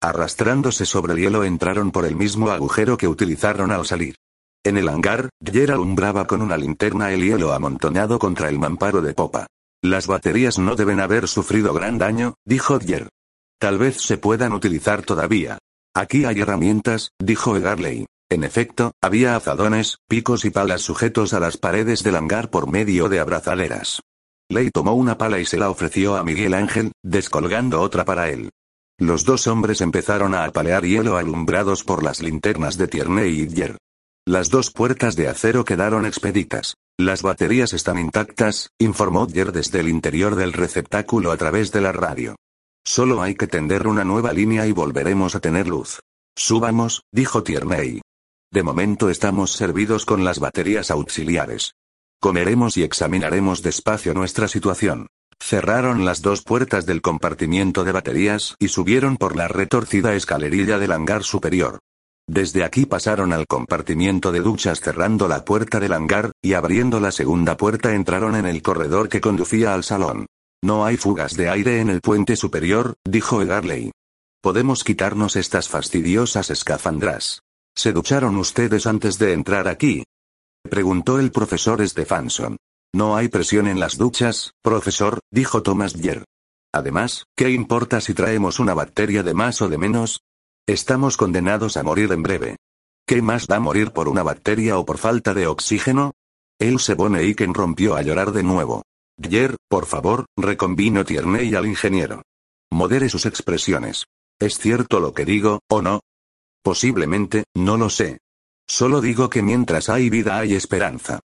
Arrastrándose 0.02 0.84
sobre 0.84 1.12
el 1.12 1.20
hielo 1.20 1.44
entraron 1.44 1.92
por 1.92 2.06
el 2.06 2.16
mismo 2.16 2.50
agujero 2.50 2.96
que 2.96 3.06
utilizaron 3.06 3.70
al 3.70 3.86
salir. 3.86 4.16
En 4.64 4.78
el 4.78 4.88
hangar, 4.88 5.28
Dyer 5.40 5.70
alumbraba 5.70 6.26
con 6.26 6.42
una 6.42 6.56
linterna 6.56 7.12
el 7.12 7.22
hielo 7.22 7.52
amontonado 7.52 8.18
contra 8.18 8.48
el 8.48 8.58
mamparo 8.58 9.00
de 9.00 9.14
popa. 9.14 9.46
Las 9.82 10.08
baterías 10.08 10.58
no 10.58 10.74
deben 10.74 10.98
haber 10.98 11.28
sufrido 11.28 11.72
gran 11.72 11.98
daño, 11.98 12.34
dijo 12.44 12.78
Dyer. 12.78 13.08
Tal 13.58 13.76
vez 13.76 14.00
se 14.00 14.18
puedan 14.18 14.52
utilizar 14.52 15.02
todavía. 15.02 15.58
Aquí 15.94 16.24
hay 16.24 16.40
herramientas, 16.40 17.10
dijo 17.18 17.56
Egarley. 17.56 18.06
En 18.30 18.44
efecto, 18.44 18.92
había 19.02 19.34
azadones, 19.34 19.98
picos 20.06 20.44
y 20.44 20.50
palas 20.50 20.82
sujetos 20.82 21.32
a 21.32 21.40
las 21.40 21.56
paredes 21.56 22.04
del 22.04 22.16
hangar 22.16 22.50
por 22.50 22.70
medio 22.70 23.08
de 23.08 23.18
abrazaderas. 23.18 24.00
Ley 24.48 24.70
tomó 24.70 24.94
una 24.94 25.18
pala 25.18 25.40
y 25.40 25.44
se 25.44 25.56
la 25.56 25.70
ofreció 25.70 26.16
a 26.16 26.22
Miguel 26.22 26.54
Ángel, 26.54 26.92
descolgando 27.02 27.80
otra 27.80 28.04
para 28.04 28.30
él. 28.30 28.50
Los 28.98 29.24
dos 29.24 29.46
hombres 29.46 29.80
empezaron 29.80 30.34
a 30.34 30.44
apalear 30.44 30.84
hielo 30.84 31.16
alumbrados 31.16 31.84
por 31.84 32.02
las 32.02 32.22
linternas 32.22 32.78
de 32.78 32.86
Tierney 32.86 33.40
y 33.40 33.46
Dyer. 33.46 33.76
Las 34.26 34.50
dos 34.50 34.70
puertas 34.70 35.16
de 35.16 35.28
acero 35.28 35.64
quedaron 35.64 36.06
expeditas. 36.06 36.74
Las 36.98 37.22
baterías 37.22 37.72
están 37.72 37.98
intactas, 37.98 38.70
informó 38.78 39.26
Dyer 39.26 39.52
desde 39.52 39.80
el 39.80 39.88
interior 39.88 40.36
del 40.36 40.52
receptáculo 40.52 41.32
a 41.32 41.36
través 41.36 41.72
de 41.72 41.80
la 41.80 41.92
radio. 41.92 42.36
Solo 42.88 43.20
hay 43.20 43.34
que 43.34 43.46
tender 43.46 43.86
una 43.86 44.02
nueva 44.02 44.32
línea 44.32 44.66
y 44.66 44.72
volveremos 44.72 45.34
a 45.34 45.40
tener 45.40 45.68
luz. 45.68 46.00
Subamos, 46.34 47.02
dijo 47.12 47.42
Tierney. 47.42 48.00
De 48.50 48.62
momento 48.62 49.10
estamos 49.10 49.52
servidos 49.52 50.06
con 50.06 50.24
las 50.24 50.38
baterías 50.38 50.90
auxiliares. 50.90 51.74
Comeremos 52.18 52.78
y 52.78 52.84
examinaremos 52.84 53.60
despacio 53.60 54.14
nuestra 54.14 54.48
situación. 54.48 55.06
Cerraron 55.38 56.06
las 56.06 56.22
dos 56.22 56.42
puertas 56.42 56.86
del 56.86 57.02
compartimiento 57.02 57.84
de 57.84 57.92
baterías 57.92 58.54
y 58.58 58.68
subieron 58.68 59.18
por 59.18 59.36
la 59.36 59.48
retorcida 59.48 60.14
escalerilla 60.14 60.78
del 60.78 60.92
hangar 60.92 61.24
superior. 61.24 61.80
Desde 62.26 62.64
aquí 62.64 62.86
pasaron 62.86 63.34
al 63.34 63.46
compartimiento 63.46 64.32
de 64.32 64.40
duchas 64.40 64.80
cerrando 64.80 65.28
la 65.28 65.44
puerta 65.44 65.78
del 65.78 65.92
hangar, 65.92 66.32
y 66.40 66.54
abriendo 66.54 67.00
la 67.00 67.12
segunda 67.12 67.58
puerta 67.58 67.94
entraron 67.94 68.34
en 68.34 68.46
el 68.46 68.62
corredor 68.62 69.10
que 69.10 69.20
conducía 69.20 69.74
al 69.74 69.84
salón. 69.84 70.24
No 70.62 70.84
hay 70.84 70.96
fugas 70.96 71.36
de 71.36 71.48
aire 71.48 71.80
en 71.80 71.88
el 71.88 72.00
puente 72.00 72.34
superior, 72.34 72.94
dijo 73.04 73.42
Egarley. 73.42 73.92
Podemos 74.40 74.82
quitarnos 74.82 75.36
estas 75.36 75.68
fastidiosas 75.68 76.50
escafandras. 76.50 77.42
¿Se 77.76 77.92
ducharon 77.92 78.36
ustedes 78.36 78.86
antes 78.86 79.18
de 79.18 79.32
entrar 79.32 79.68
aquí? 79.68 80.04
Preguntó 80.68 81.20
el 81.20 81.30
profesor 81.30 81.86
Stefanson. 81.86 82.56
No 82.92 83.16
hay 83.16 83.28
presión 83.28 83.68
en 83.68 83.78
las 83.78 83.98
duchas, 83.98 84.52
profesor, 84.62 85.20
dijo 85.30 85.62
Thomas 85.62 85.94
Dyer. 85.94 86.24
Además, 86.72 87.26
¿qué 87.36 87.50
importa 87.50 88.00
si 88.00 88.14
traemos 88.14 88.58
una 88.58 88.74
bacteria 88.74 89.22
de 89.22 89.34
más 89.34 89.62
o 89.62 89.68
de 89.68 89.78
menos? 89.78 90.22
Estamos 90.66 91.16
condenados 91.16 91.76
a 91.76 91.82
morir 91.82 92.12
en 92.12 92.22
breve. 92.22 92.56
¿Qué 93.06 93.22
más 93.22 93.46
da 93.46 93.60
morir 93.60 93.92
por 93.92 94.08
una 94.08 94.22
bacteria 94.22 94.76
o 94.78 94.84
por 94.84 94.98
falta 94.98 95.34
de 95.34 95.46
oxígeno? 95.46 96.12
El 96.58 96.78
Iken 96.78 97.54
rompió 97.54 97.94
a 97.94 98.02
llorar 98.02 98.32
de 98.32 98.42
nuevo. 98.42 98.82
Dyer, 99.18 99.56
por 99.68 99.86
favor, 99.86 100.26
reconvino 100.36 101.04
Tierney 101.04 101.52
al 101.56 101.66
ingeniero. 101.66 102.22
Modere 102.70 103.08
sus 103.08 103.26
expresiones. 103.26 104.04
¿Es 104.38 104.58
cierto 104.58 105.00
lo 105.00 105.12
que 105.12 105.24
digo, 105.24 105.60
o 105.68 105.82
no? 105.82 106.00
Posiblemente, 106.62 107.44
no 107.54 107.76
lo 107.76 107.90
sé. 107.90 108.18
Solo 108.68 109.00
digo 109.00 109.28
que 109.28 109.42
mientras 109.42 109.88
hay 109.88 110.08
vida 110.08 110.38
hay 110.38 110.54
esperanza. 110.54 111.18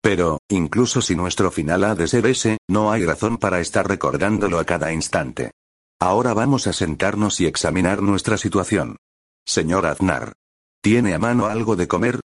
Pero, 0.00 0.38
incluso 0.48 1.02
si 1.02 1.16
nuestro 1.16 1.50
final 1.50 1.82
ha 1.82 1.96
de 1.96 2.06
ser 2.06 2.26
ese, 2.26 2.58
no 2.68 2.92
hay 2.92 3.04
razón 3.04 3.36
para 3.36 3.58
estar 3.58 3.88
recordándolo 3.88 4.60
a 4.60 4.64
cada 4.64 4.92
instante. 4.92 5.50
Ahora 5.98 6.32
vamos 6.34 6.68
a 6.68 6.72
sentarnos 6.72 7.40
y 7.40 7.46
examinar 7.46 8.00
nuestra 8.00 8.36
situación. 8.36 8.96
Señor 9.44 9.86
Aznar. 9.86 10.34
¿Tiene 10.80 11.14
a 11.14 11.18
mano 11.18 11.46
algo 11.46 11.74
de 11.74 11.88
comer? 11.88 12.20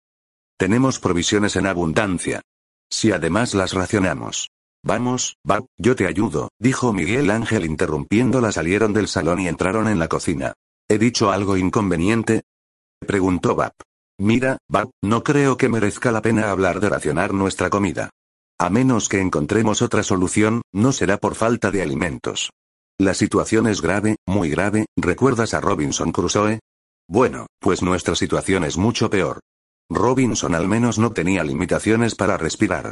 Tenemos 0.57 0.99
provisiones 0.99 1.55
en 1.55 1.65
abundancia. 1.65 2.41
Si 2.89 3.11
además 3.11 3.55
las 3.55 3.73
racionamos. 3.73 4.49
Vamos, 4.85 5.37
va, 5.49 5.65
yo 5.79 5.95
te 5.95 6.05
ayudo, 6.05 6.49
dijo 6.59 6.93
Miguel 6.93 7.31
Ángel 7.31 7.65
interrumpiéndola. 7.65 8.51
Salieron 8.51 8.93
del 8.93 9.07
salón 9.07 9.39
y 9.39 9.47
entraron 9.47 9.87
en 9.87 9.97
la 9.97 10.07
cocina. 10.07 10.53
¿He 10.87 10.99
dicho 10.99 11.31
algo 11.31 11.57
inconveniente? 11.57 12.43
Preguntó 12.99 13.55
Bab. 13.55 13.71
Mira, 14.19 14.59
Bab, 14.69 14.91
no 15.01 15.23
creo 15.23 15.57
que 15.57 15.69
merezca 15.69 16.11
la 16.11 16.21
pena 16.21 16.51
hablar 16.51 16.79
de 16.79 16.89
racionar 16.89 17.33
nuestra 17.33 17.71
comida. 17.71 18.11
A 18.59 18.69
menos 18.69 19.09
que 19.09 19.19
encontremos 19.19 19.81
otra 19.81 20.03
solución, 20.03 20.61
no 20.71 20.91
será 20.91 21.17
por 21.17 21.33
falta 21.33 21.71
de 21.71 21.81
alimentos. 21.81 22.51
La 22.99 23.15
situación 23.15 23.65
es 23.65 23.81
grave, 23.81 24.17
muy 24.27 24.51
grave, 24.51 24.85
¿recuerdas 24.95 25.55
a 25.55 25.61
Robinson 25.61 26.11
Crusoe? 26.11 26.59
Bueno, 27.09 27.47
pues 27.59 27.81
nuestra 27.81 28.13
situación 28.13 28.63
es 28.63 28.77
mucho 28.77 29.09
peor. 29.09 29.39
Robinson 29.89 30.53
al 30.53 30.67
menos 30.67 30.99
no 30.99 31.11
tenía 31.11 31.43
limitaciones 31.43 32.13
para 32.13 32.37
respirar. 32.37 32.91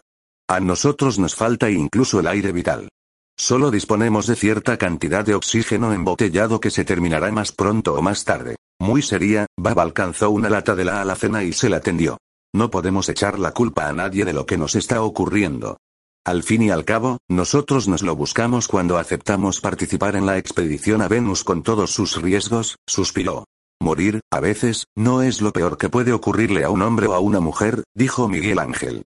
A 0.53 0.59
nosotros 0.59 1.17
nos 1.17 1.33
falta 1.33 1.71
incluso 1.71 2.19
el 2.19 2.27
aire 2.27 2.51
vital. 2.51 2.87
Solo 3.35 3.71
disponemos 3.71 4.27
de 4.27 4.35
cierta 4.35 4.77
cantidad 4.77 5.25
de 5.25 5.33
oxígeno 5.33 5.93
embotellado 5.93 6.59
que 6.59 6.69
se 6.69 6.85
terminará 6.85 7.31
más 7.31 7.51
pronto 7.51 7.95
o 7.95 8.03
más 8.03 8.23
tarde. 8.23 8.57
Muy 8.79 9.01
seria, 9.01 9.47
Bab 9.57 9.79
alcanzó 9.79 10.29
una 10.29 10.51
lata 10.51 10.75
de 10.75 10.85
la 10.85 11.01
alacena 11.01 11.43
y 11.43 11.53
se 11.53 11.69
la 11.69 11.79
tendió. 11.79 12.19
No 12.53 12.69
podemos 12.69 13.09
echar 13.09 13.39
la 13.39 13.49
culpa 13.49 13.87
a 13.87 13.93
nadie 13.93 14.25
de 14.25 14.33
lo 14.33 14.45
que 14.45 14.59
nos 14.59 14.75
está 14.75 15.01
ocurriendo. 15.01 15.77
Al 16.23 16.43
fin 16.43 16.61
y 16.61 16.69
al 16.69 16.85
cabo, 16.85 17.17
nosotros 17.27 17.87
nos 17.87 18.03
lo 18.03 18.15
buscamos 18.15 18.67
cuando 18.67 18.99
aceptamos 18.99 19.59
participar 19.59 20.15
en 20.15 20.27
la 20.27 20.37
expedición 20.37 21.01
a 21.01 21.07
Venus 21.07 21.43
con 21.43 21.63
todos 21.63 21.89
sus 21.95 22.21
riesgos, 22.21 22.77
suspiró. 22.85 23.45
Morir, 23.81 24.19
a 24.31 24.39
veces, 24.39 24.85
no 24.95 25.23
es 25.23 25.41
lo 25.41 25.51
peor 25.51 25.79
que 25.79 25.89
puede 25.89 26.13
ocurrirle 26.13 26.63
a 26.63 26.69
un 26.69 26.83
hombre 26.83 27.07
o 27.07 27.15
a 27.15 27.19
una 27.19 27.39
mujer, 27.39 27.83
dijo 27.95 28.27
Miguel 28.27 28.59
Ángel. 28.59 29.03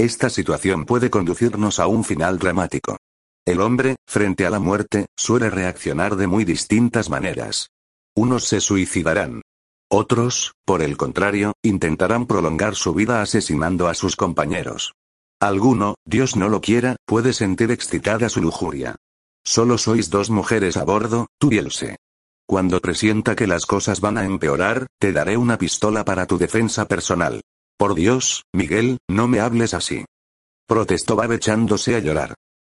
Esta 0.00 0.30
situación 0.30 0.86
puede 0.86 1.10
conducirnos 1.10 1.78
a 1.78 1.86
un 1.86 2.04
final 2.04 2.38
dramático. 2.38 2.96
El 3.44 3.60
hombre, 3.60 3.96
frente 4.08 4.46
a 4.46 4.50
la 4.50 4.58
muerte, 4.58 5.04
suele 5.14 5.50
reaccionar 5.50 6.16
de 6.16 6.26
muy 6.26 6.46
distintas 6.46 7.10
maneras. 7.10 7.68
Unos 8.16 8.44
se 8.44 8.62
suicidarán. 8.62 9.42
Otros, 9.90 10.54
por 10.64 10.80
el 10.80 10.96
contrario, 10.96 11.52
intentarán 11.62 12.24
prolongar 12.26 12.76
su 12.76 12.94
vida 12.94 13.20
asesinando 13.20 13.88
a 13.88 13.94
sus 13.94 14.16
compañeros. 14.16 14.94
Alguno, 15.38 15.96
Dios 16.06 16.34
no 16.34 16.48
lo 16.48 16.62
quiera, 16.62 16.96
puede 17.04 17.34
sentir 17.34 17.70
excitada 17.70 18.30
su 18.30 18.40
lujuria. 18.40 18.96
Solo 19.44 19.76
sois 19.76 20.08
dos 20.08 20.30
mujeres 20.30 20.78
a 20.78 20.84
bordo, 20.84 21.26
tú 21.38 21.52
y 21.52 21.58
Else. 21.58 21.96
Cuando 22.46 22.80
presienta 22.80 23.36
que 23.36 23.46
las 23.46 23.66
cosas 23.66 24.00
van 24.00 24.16
a 24.16 24.24
empeorar, 24.24 24.86
te 24.98 25.12
daré 25.12 25.36
una 25.36 25.58
pistola 25.58 26.06
para 26.06 26.26
tu 26.26 26.38
defensa 26.38 26.88
personal. 26.88 27.42
Por 27.80 27.94
Dios, 27.94 28.44
Miguel, 28.52 28.98
no 29.08 29.26
me 29.26 29.40
hables 29.40 29.72
así. 29.72 30.04
Protestó 30.68 31.16
Bab 31.16 31.32
echándose 31.32 31.96
a 31.96 32.00
llorar. 32.00 32.34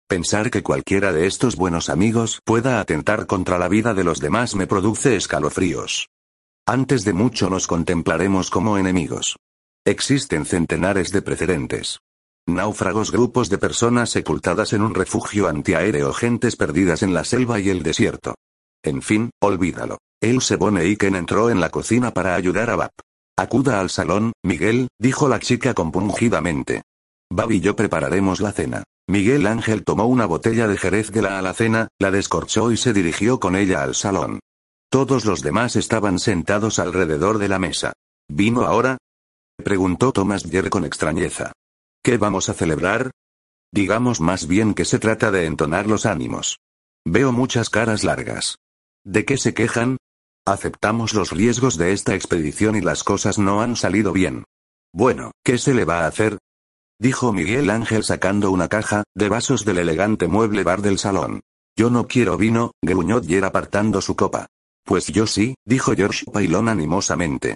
Pensar 0.08 0.50
que 0.50 0.64
cualquiera 0.64 1.12
de 1.12 1.28
estos 1.28 1.58
buenos 1.58 1.90
amigos 1.90 2.40
pueda 2.46 2.80
atentar 2.80 3.28
contra 3.28 3.58
la 3.58 3.68
vida 3.68 3.94
de 3.94 4.06
los 4.06 4.22
demás 4.22 4.56
me 4.56 4.66
produce 4.66 5.18
escalofríos. 5.18 6.08
Antes 6.66 7.04
de 7.04 7.12
mucho 7.12 7.50
nos 7.50 7.68
contemplaremos 7.68 8.50
como 8.50 8.78
enemigos. 8.78 9.36
Existen 9.84 10.46
centenares 10.46 11.12
de 11.12 11.22
precedentes. 11.22 12.00
Náufragos 12.48 13.12
grupos 13.12 13.50
de 13.50 13.58
personas 13.58 14.10
sepultadas 14.10 14.72
en 14.72 14.84
un 14.84 14.96
refugio 14.96 15.50
antiaéreo, 15.50 16.14
gentes 16.14 16.56
perdidas 16.56 17.04
en 17.04 17.14
la 17.14 17.26
selva 17.26 17.60
y 17.60 17.68
el 17.68 17.84
desierto. 17.84 18.36
En 18.82 19.02
fin, 19.02 19.32
olvídalo. 19.42 19.98
El 20.22 20.42
Sebone 20.42 20.84
Iken 20.84 21.16
entró 21.16 21.50
en 21.50 21.60
la 21.60 21.72
cocina 21.72 22.12
para 22.12 22.36
ayudar 22.36 22.70
a 22.70 22.78
Bab. 22.78 22.92
Acuda 23.38 23.80
al 23.80 23.90
salón, 23.90 24.34
Miguel, 24.44 24.90
dijo 25.00 25.28
la 25.28 25.40
chica 25.40 25.74
compungidamente. 25.74 26.84
Bab 27.32 27.52
y 27.52 27.62
yo 27.62 27.76
prepararemos 27.76 28.42
la 28.42 28.52
cena. 28.52 28.84
Miguel 29.08 29.48
Ángel 29.48 29.84
tomó 29.84 30.06
una 30.06 30.26
botella 30.26 30.68
de 30.68 30.78
jerez 30.78 31.12
de 31.12 31.24
la 31.24 31.40
alacena, 31.40 31.88
la 32.00 32.12
descorchó 32.12 32.72
y 32.72 32.78
se 32.78 32.94
dirigió 32.94 33.40
con 33.40 33.56
ella 33.56 33.84
al 33.84 33.96
salón. 33.96 34.40
Todos 34.90 35.26
los 35.26 35.42
demás 35.42 35.76
estaban 35.76 36.20
sentados 36.20 36.78
alrededor 36.78 37.40
de 37.40 37.50
la 37.50 37.58
mesa. 37.58 37.94
¿Vino 38.30 38.62
ahora? 38.62 38.98
preguntó 39.58 40.12
Thomas 40.12 40.44
Jer 40.44 40.70
con 40.70 40.86
extrañeza. 40.86 41.52
¿Qué 42.04 42.18
vamos 42.18 42.50
a 42.50 42.54
celebrar? 42.54 43.12
Digamos 43.72 44.22
más 44.22 44.48
bien 44.48 44.76
que 44.76 44.86
se 44.86 45.00
trata 45.00 45.32
de 45.32 45.48
entonar 45.48 45.88
los 45.88 46.06
ánimos. 46.06 46.60
Veo 47.06 47.32
muchas 47.32 47.72
caras 47.72 48.04
largas. 48.04 48.58
¿De 49.04 49.26
qué 49.26 49.38
se 49.38 49.54
quejan? 49.56 49.98
Aceptamos 50.46 51.14
los 51.14 51.32
riesgos 51.32 51.78
de 51.78 51.94
esta 51.94 52.16
expedición 52.16 52.76
y 52.76 52.82
las 52.82 53.06
cosas 53.06 53.40
no 53.40 53.62
han 53.62 53.78
salido 53.78 54.12
bien. 54.12 54.44
Bueno, 54.92 55.32
¿qué 55.42 55.58
se 55.58 55.74
le 55.74 55.86
va 55.86 56.02
a 56.02 56.08
hacer? 56.08 56.38
Dijo 57.00 57.32
Miguel 57.32 57.70
Ángel 57.70 58.04
sacando 58.04 58.52
una 58.52 58.68
caja, 58.68 59.04
de 59.16 59.30
vasos 59.30 59.64
del 59.64 59.78
elegante 59.78 60.28
mueble 60.28 60.64
bar 60.64 60.82
del 60.82 61.00
salón. 61.00 61.40
Yo 61.78 61.90
no 61.90 62.08
quiero 62.08 62.36
vino, 62.36 62.72
gruñó 62.82 63.22
Yer 63.22 63.46
apartando 63.46 64.02
su 64.02 64.18
copa. 64.18 64.48
Pues 64.84 65.08
yo 65.08 65.28
sí, 65.28 65.56
dijo 65.66 65.94
George 65.96 66.26
Pailón 66.30 66.68
animosamente. 66.68 67.56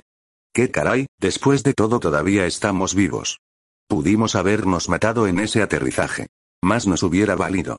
¿Qué 0.53 0.71
caray? 0.71 1.07
Después 1.19 1.63
de 1.63 1.73
todo 1.73 1.99
todavía 1.99 2.45
estamos 2.45 2.95
vivos. 2.95 3.41
Pudimos 3.89 4.35
habernos 4.35 4.87
matado 4.87 5.27
en 5.27 5.39
ese 5.39 5.61
aterrizaje. 5.61 6.27
Más 6.63 6.87
nos 6.87 7.03
hubiera 7.03 7.35
valido. 7.35 7.77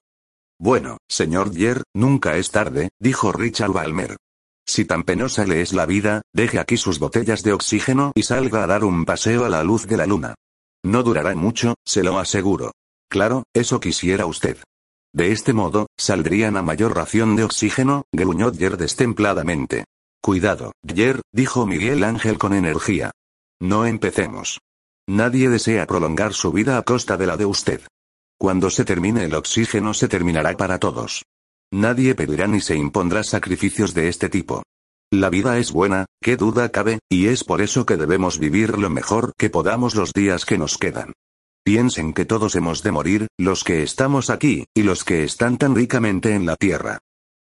Bueno, 0.58 0.98
señor 1.08 1.52
Yer, 1.52 1.82
nunca 1.94 2.36
es 2.36 2.50
tarde, 2.50 2.90
dijo 3.00 3.32
Richard 3.32 3.72
Balmer. 3.72 4.16
Si 4.68 4.84
tan 4.84 5.02
penosa 5.02 5.46
le 5.46 5.62
es 5.62 5.72
la 5.72 5.86
vida, 5.86 6.20
deje 6.34 6.58
aquí 6.58 6.76
sus 6.76 6.98
botellas 6.98 7.42
de 7.42 7.54
oxígeno 7.54 8.12
y 8.14 8.24
salga 8.24 8.62
a 8.62 8.66
dar 8.66 8.84
un 8.84 9.06
paseo 9.06 9.46
a 9.46 9.48
la 9.48 9.64
luz 9.64 9.86
de 9.86 9.96
la 9.96 10.04
luna. 10.04 10.34
No 10.84 11.02
durará 11.02 11.34
mucho, 11.34 11.74
se 11.86 12.02
lo 12.02 12.18
aseguro. 12.18 12.72
Claro, 13.10 13.44
eso 13.54 13.80
quisiera 13.80 14.26
usted. 14.26 14.58
De 15.14 15.32
este 15.32 15.54
modo, 15.54 15.86
saldrían 15.96 16.58
a 16.58 16.62
mayor 16.62 16.94
ración 16.94 17.34
de 17.34 17.44
oxígeno, 17.44 18.04
gruñó 18.12 18.52
Yer 18.52 18.76
destempladamente. 18.76 19.84
Cuidado, 20.20 20.72
Yer, 20.82 21.22
dijo 21.32 21.64
Miguel 21.64 22.04
Ángel 22.04 22.36
con 22.36 22.52
energía. 22.52 23.12
No 23.58 23.86
empecemos. 23.86 24.60
Nadie 25.08 25.48
desea 25.48 25.86
prolongar 25.86 26.34
su 26.34 26.52
vida 26.52 26.76
a 26.76 26.82
costa 26.82 27.16
de 27.16 27.26
la 27.26 27.38
de 27.38 27.46
usted. 27.46 27.80
Cuando 28.38 28.68
se 28.68 28.84
termine 28.84 29.24
el 29.24 29.34
oxígeno 29.34 29.94
se 29.94 30.08
terminará 30.08 30.54
para 30.58 30.78
todos. 30.78 31.22
Nadie 31.72 32.14
pedirá 32.14 32.46
ni 32.46 32.60
se 32.60 32.76
impondrá 32.76 33.22
sacrificios 33.22 33.92
de 33.92 34.08
este 34.08 34.28
tipo. 34.28 34.62
La 35.10 35.28
vida 35.28 35.58
es 35.58 35.72
buena, 35.72 36.06
qué 36.22 36.36
duda 36.36 36.70
cabe, 36.70 36.98
y 37.10 37.26
es 37.26 37.44
por 37.44 37.60
eso 37.60 37.84
que 37.84 37.96
debemos 37.96 38.38
vivir 38.38 38.78
lo 38.78 38.90
mejor 38.90 39.32
que 39.36 39.50
podamos 39.50 39.94
los 39.94 40.12
días 40.12 40.44
que 40.44 40.58
nos 40.58 40.78
quedan. 40.78 41.12
Piensen 41.64 42.14
que 42.14 42.24
todos 42.24 42.56
hemos 42.56 42.82
de 42.82 42.92
morir, 42.92 43.26
los 43.38 43.64
que 43.64 43.82
estamos 43.82 44.30
aquí, 44.30 44.64
y 44.74 44.82
los 44.82 45.04
que 45.04 45.24
están 45.24 45.58
tan 45.58 45.74
ricamente 45.74 46.34
en 46.34 46.46
la 46.46 46.56
tierra. 46.56 46.98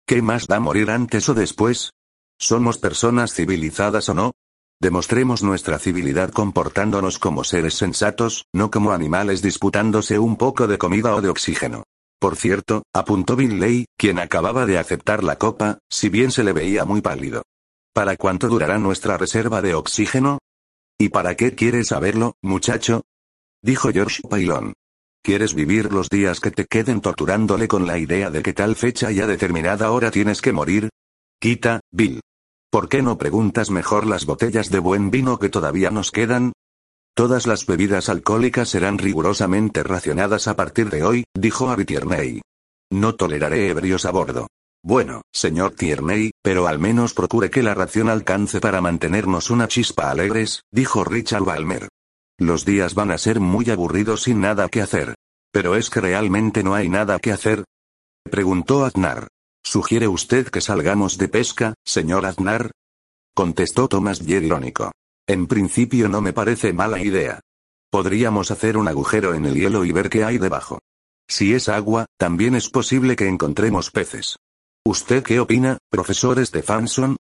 ¿Qué 0.06 0.22
más 0.22 0.46
da 0.46 0.58
morir 0.58 0.90
antes 0.90 1.28
o 1.28 1.34
después? 1.34 1.92
¿Somos 2.38 2.78
personas 2.78 3.32
civilizadas 3.32 4.08
o 4.08 4.14
no? 4.14 4.32
Demostremos 4.80 5.42
nuestra 5.42 5.78
civilidad 5.78 6.30
comportándonos 6.30 7.18
como 7.18 7.44
seres 7.44 7.74
sensatos, 7.74 8.44
no 8.52 8.70
como 8.70 8.92
animales 8.92 9.40
disputándose 9.40 10.18
un 10.18 10.36
poco 10.36 10.66
de 10.66 10.78
comida 10.78 11.14
o 11.14 11.22
de 11.22 11.28
oxígeno. 11.28 11.84
Por 12.26 12.34
cierto, 12.34 12.82
apuntó 12.92 13.36
Ley, 13.36 13.86
quien 13.96 14.18
acababa 14.18 14.66
de 14.66 14.78
aceptar 14.78 15.22
la 15.22 15.36
copa, 15.36 15.78
si 15.88 16.08
bien 16.08 16.32
se 16.32 16.42
le 16.42 16.52
veía 16.52 16.84
muy 16.84 17.00
pálido. 17.00 17.44
¿Para 17.94 18.16
cuánto 18.16 18.48
durará 18.48 18.78
nuestra 18.78 19.16
reserva 19.16 19.62
de 19.62 19.74
oxígeno? 19.74 20.40
¿Y 20.98 21.10
para 21.10 21.36
qué 21.36 21.54
quieres 21.54 21.86
saberlo, 21.86 22.34
muchacho? 22.42 23.02
Dijo 23.62 23.92
George 23.92 24.22
Pailón. 24.28 24.72
¿Quieres 25.22 25.54
vivir 25.54 25.92
los 25.92 26.08
días 26.08 26.40
que 26.40 26.50
te 26.50 26.64
queden 26.64 27.00
torturándole 27.00 27.68
con 27.68 27.86
la 27.86 27.96
idea 27.96 28.28
de 28.28 28.42
que 28.42 28.52
tal 28.52 28.74
fecha 28.74 29.12
y 29.12 29.20
a 29.20 29.28
determinada 29.28 29.92
hora 29.92 30.10
tienes 30.10 30.42
que 30.42 30.52
morir? 30.52 30.88
Quita, 31.40 31.78
Bill. 31.92 32.22
¿Por 32.72 32.88
qué 32.88 33.02
no 33.02 33.18
preguntas 33.18 33.70
mejor 33.70 34.04
las 34.04 34.26
botellas 34.26 34.68
de 34.72 34.80
buen 34.80 35.12
vino 35.12 35.38
que 35.38 35.48
todavía 35.48 35.92
nos 35.92 36.10
quedan? 36.10 36.54
Todas 37.16 37.46
las 37.46 37.64
bebidas 37.64 38.10
alcohólicas 38.10 38.68
serán 38.68 38.98
rigurosamente 38.98 39.82
racionadas 39.82 40.48
a 40.48 40.54
partir 40.54 40.90
de 40.90 41.02
hoy, 41.02 41.24
dijo 41.34 41.70
Abby 41.70 41.86
Tierney. 41.86 42.42
No 42.92 43.14
toleraré 43.14 43.70
ebrios 43.70 44.04
a 44.04 44.10
bordo. 44.10 44.48
Bueno, 44.84 45.22
señor 45.32 45.70
Tierney, 45.70 46.32
pero 46.42 46.66
al 46.66 46.78
menos 46.78 47.14
procure 47.14 47.48
que 47.48 47.62
la 47.62 47.72
ración 47.72 48.10
alcance 48.10 48.60
para 48.60 48.82
mantenernos 48.82 49.48
una 49.48 49.66
chispa 49.66 50.10
alegres, 50.10 50.60
dijo 50.70 51.04
Richard 51.04 51.42
Balmer. 51.42 51.88
Los 52.38 52.66
días 52.66 52.94
van 52.94 53.10
a 53.10 53.16
ser 53.16 53.40
muy 53.40 53.70
aburridos 53.70 54.24
sin 54.24 54.42
nada 54.42 54.68
que 54.68 54.82
hacer. 54.82 55.14
¿Pero 55.50 55.74
es 55.74 55.88
que 55.88 56.02
realmente 56.02 56.62
no 56.62 56.74
hay 56.74 56.90
nada 56.90 57.18
que 57.18 57.32
hacer? 57.32 57.64
Preguntó 58.30 58.84
Aznar. 58.84 59.28
¿Sugiere 59.64 60.06
usted 60.06 60.48
que 60.48 60.60
salgamos 60.60 61.16
de 61.16 61.28
pesca, 61.28 61.72
señor 61.82 62.26
Aznar? 62.26 62.72
Contestó 63.34 63.88
Thomas 63.88 64.20
Yer 64.20 64.42
irónico. 64.42 64.92
En 65.28 65.48
principio 65.48 66.08
no 66.08 66.20
me 66.20 66.32
parece 66.32 66.72
mala 66.72 67.00
idea. 67.00 67.40
Podríamos 67.90 68.52
hacer 68.52 68.76
un 68.76 68.86
agujero 68.86 69.34
en 69.34 69.44
el 69.44 69.54
hielo 69.54 69.84
y 69.84 69.90
ver 69.90 70.08
qué 70.08 70.22
hay 70.22 70.38
debajo. 70.38 70.78
Si 71.28 71.52
es 71.52 71.68
agua, 71.68 72.06
también 72.16 72.54
es 72.54 72.68
posible 72.68 73.16
que 73.16 73.26
encontremos 73.26 73.90
peces. 73.90 74.36
¿Usted 74.84 75.24
qué 75.24 75.40
opina, 75.40 75.78
profesor 75.90 76.44
Stefanson? 76.44 77.16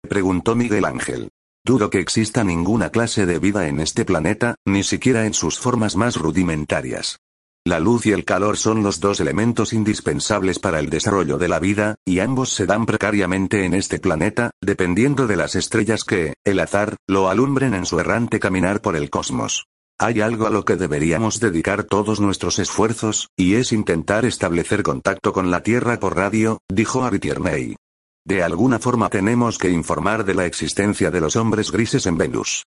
Preguntó 0.00 0.54
Miguel 0.54 0.86
Ángel. 0.86 1.28
Dudo 1.64 1.90
que 1.90 2.00
exista 2.00 2.42
ninguna 2.42 2.90
clase 2.90 3.26
de 3.26 3.38
vida 3.38 3.68
en 3.68 3.80
este 3.80 4.06
planeta, 4.06 4.56
ni 4.64 4.82
siquiera 4.82 5.26
en 5.26 5.34
sus 5.34 5.58
formas 5.58 5.94
más 5.94 6.16
rudimentarias. 6.16 7.18
La 7.64 7.78
luz 7.78 8.06
y 8.06 8.10
el 8.10 8.24
calor 8.24 8.56
son 8.56 8.82
los 8.82 8.98
dos 8.98 9.20
elementos 9.20 9.72
indispensables 9.72 10.58
para 10.58 10.80
el 10.80 10.90
desarrollo 10.90 11.38
de 11.38 11.46
la 11.46 11.60
vida, 11.60 11.94
y 12.04 12.18
ambos 12.18 12.50
se 12.50 12.66
dan 12.66 12.86
precariamente 12.86 13.64
en 13.64 13.74
este 13.74 14.00
planeta, 14.00 14.50
dependiendo 14.60 15.28
de 15.28 15.36
las 15.36 15.54
estrellas 15.54 16.02
que, 16.02 16.34
el 16.44 16.58
azar, 16.58 16.96
lo 17.06 17.28
alumbren 17.28 17.74
en 17.74 17.86
su 17.86 18.00
errante 18.00 18.40
caminar 18.40 18.82
por 18.82 18.96
el 18.96 19.10
cosmos. 19.10 19.66
Hay 19.96 20.20
algo 20.20 20.48
a 20.48 20.50
lo 20.50 20.64
que 20.64 20.74
deberíamos 20.74 21.38
dedicar 21.38 21.84
todos 21.84 22.18
nuestros 22.18 22.58
esfuerzos, 22.58 23.28
y 23.36 23.54
es 23.54 23.72
intentar 23.72 24.24
establecer 24.24 24.82
contacto 24.82 25.32
con 25.32 25.52
la 25.52 25.62
Tierra 25.62 26.00
por 26.00 26.16
radio, 26.16 26.58
dijo 26.68 27.08
Tierney. 27.20 27.76
De 28.24 28.42
alguna 28.42 28.80
forma 28.80 29.08
tenemos 29.08 29.58
que 29.58 29.70
informar 29.70 30.24
de 30.24 30.34
la 30.34 30.46
existencia 30.46 31.12
de 31.12 31.20
los 31.20 31.36
hombres 31.36 31.70
grises 31.70 32.06
en 32.06 32.18
Venus. 32.18 32.64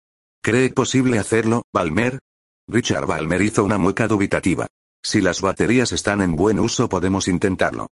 ¿Cree 0.43 0.69
posible 0.71 1.17
hacerlo, 1.17 1.63
Balmer? 1.73 2.19
Richard 2.67 3.05
Balmer 3.05 3.41
hizo 3.41 3.63
una 3.63 3.77
mueca 3.77 4.07
dubitativa. 4.07 4.67
Si 5.03 5.21
las 5.21 5.41
baterías 5.41 5.91
están 5.91 6.21
en 6.21 6.35
buen 6.35 6.59
uso 6.59 6.87
podemos 6.87 7.27
intentarlo. 7.27 7.87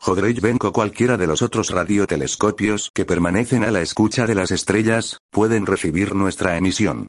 Jodrey 0.00 0.34
Benko 0.34 0.72
cualquiera 0.72 1.16
de 1.16 1.26
los 1.26 1.42
otros 1.42 1.70
radiotelescopios 1.70 2.90
que 2.94 3.04
permanecen 3.04 3.64
a 3.64 3.70
la 3.70 3.80
escucha 3.80 4.26
de 4.26 4.34
las 4.34 4.50
estrellas, 4.50 5.18
pueden 5.30 5.66
recibir 5.66 6.14
nuestra 6.14 6.56
emisión. 6.56 7.06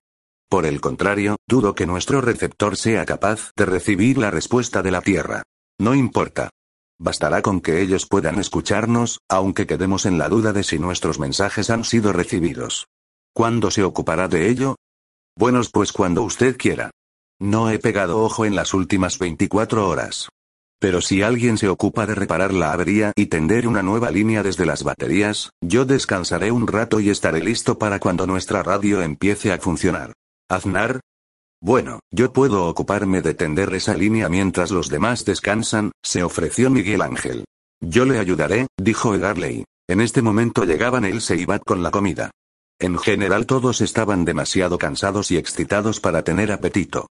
Por 0.50 0.66
el 0.66 0.80
contrario, 0.80 1.38
dudo 1.48 1.74
que 1.76 1.88
nuestro 1.88 2.22
receptor 2.22 2.78
sea 2.78 3.06
capaz 3.06 3.52
de 3.56 3.66
recibir 3.66 4.18
la 4.18 4.32
respuesta 4.32 4.82
de 4.82 4.92
la 4.92 5.02
Tierra. 5.02 5.44
No 5.80 5.96
importa. 5.96 6.50
Bastará 6.98 7.42
con 7.42 7.60
que 7.60 7.82
ellos 7.82 8.06
puedan 8.06 8.40
escucharnos, 8.40 9.20
aunque 9.30 9.68
quedemos 9.68 10.06
en 10.06 10.18
la 10.18 10.30
duda 10.30 10.54
de 10.54 10.64
si 10.64 10.80
nuestros 10.80 11.20
mensajes 11.20 11.70
han 11.70 11.84
sido 11.84 12.14
recibidos. 12.14 12.88
¿Cuándo 13.34 13.72
se 13.72 13.84
ocupará 13.84 14.30
de 14.30 14.50
ello? 14.50 14.78
Buenos 15.38 15.70
pues 15.70 15.92
cuando 15.92 16.24
usted 16.24 16.56
quiera. 16.56 16.92
No 17.40 17.70
he 17.70 17.80
pegado 17.80 18.22
ojo 18.22 18.46
en 18.46 18.56
las 18.56 18.74
últimas 18.74 19.20
24 19.20 19.90
horas. 19.90 20.30
Pero 20.80 21.02
si 21.02 21.22
alguien 21.22 21.58
se 21.58 21.68
ocupa 21.68 22.06
de 22.06 22.16
reparar 22.16 22.54
la 22.54 22.72
avería 22.72 23.12
y 23.16 23.26
tender 23.26 23.68
una 23.68 23.84
nueva 23.84 24.10
línea 24.10 24.42
desde 24.42 24.66
las 24.66 24.84
baterías, 24.84 25.50
yo 25.62 25.84
descansaré 25.84 26.52
un 26.52 26.66
rato 26.66 27.02
y 27.02 27.10
estaré 27.10 27.42
listo 27.42 27.78
para 27.78 28.00
cuando 28.00 28.26
nuestra 28.26 28.64
radio 28.64 29.02
empiece 29.02 29.52
a 29.52 29.58
funcionar. 29.58 30.14
¿Aznar? 30.50 31.02
Bueno, 31.62 32.00
yo 32.10 32.32
puedo 32.32 32.68
ocuparme 32.68 33.22
de 33.22 33.34
tender 33.34 33.74
esa 33.74 33.96
línea 33.96 34.30
mientras 34.30 34.72
los 34.72 34.90
demás 34.90 35.26
descansan, 35.26 35.92
se 36.04 36.24
ofreció 36.24 36.70
Miguel 36.70 37.02
Ángel. 37.02 37.44
Yo 37.82 38.06
le 38.06 38.20
ayudaré, 38.20 38.68
dijo 38.78 39.14
Egarley. 39.14 39.66
En 39.90 40.00
este 40.00 40.22
momento 40.22 40.64
llegaban 40.64 41.04
Ilse 41.04 41.36
y 41.36 41.46
Bat 41.46 41.64
con 41.66 41.84
la 41.84 41.92
comida. 41.92 42.32
En 42.80 42.98
general 42.98 43.46
todos 43.46 43.82
estaban 43.82 44.24
demasiado 44.26 44.78
cansados 44.78 45.32
y 45.32 45.38
excitados 45.38 46.00
para 46.00 46.24
tener 46.24 46.52
apetito. 46.52 47.08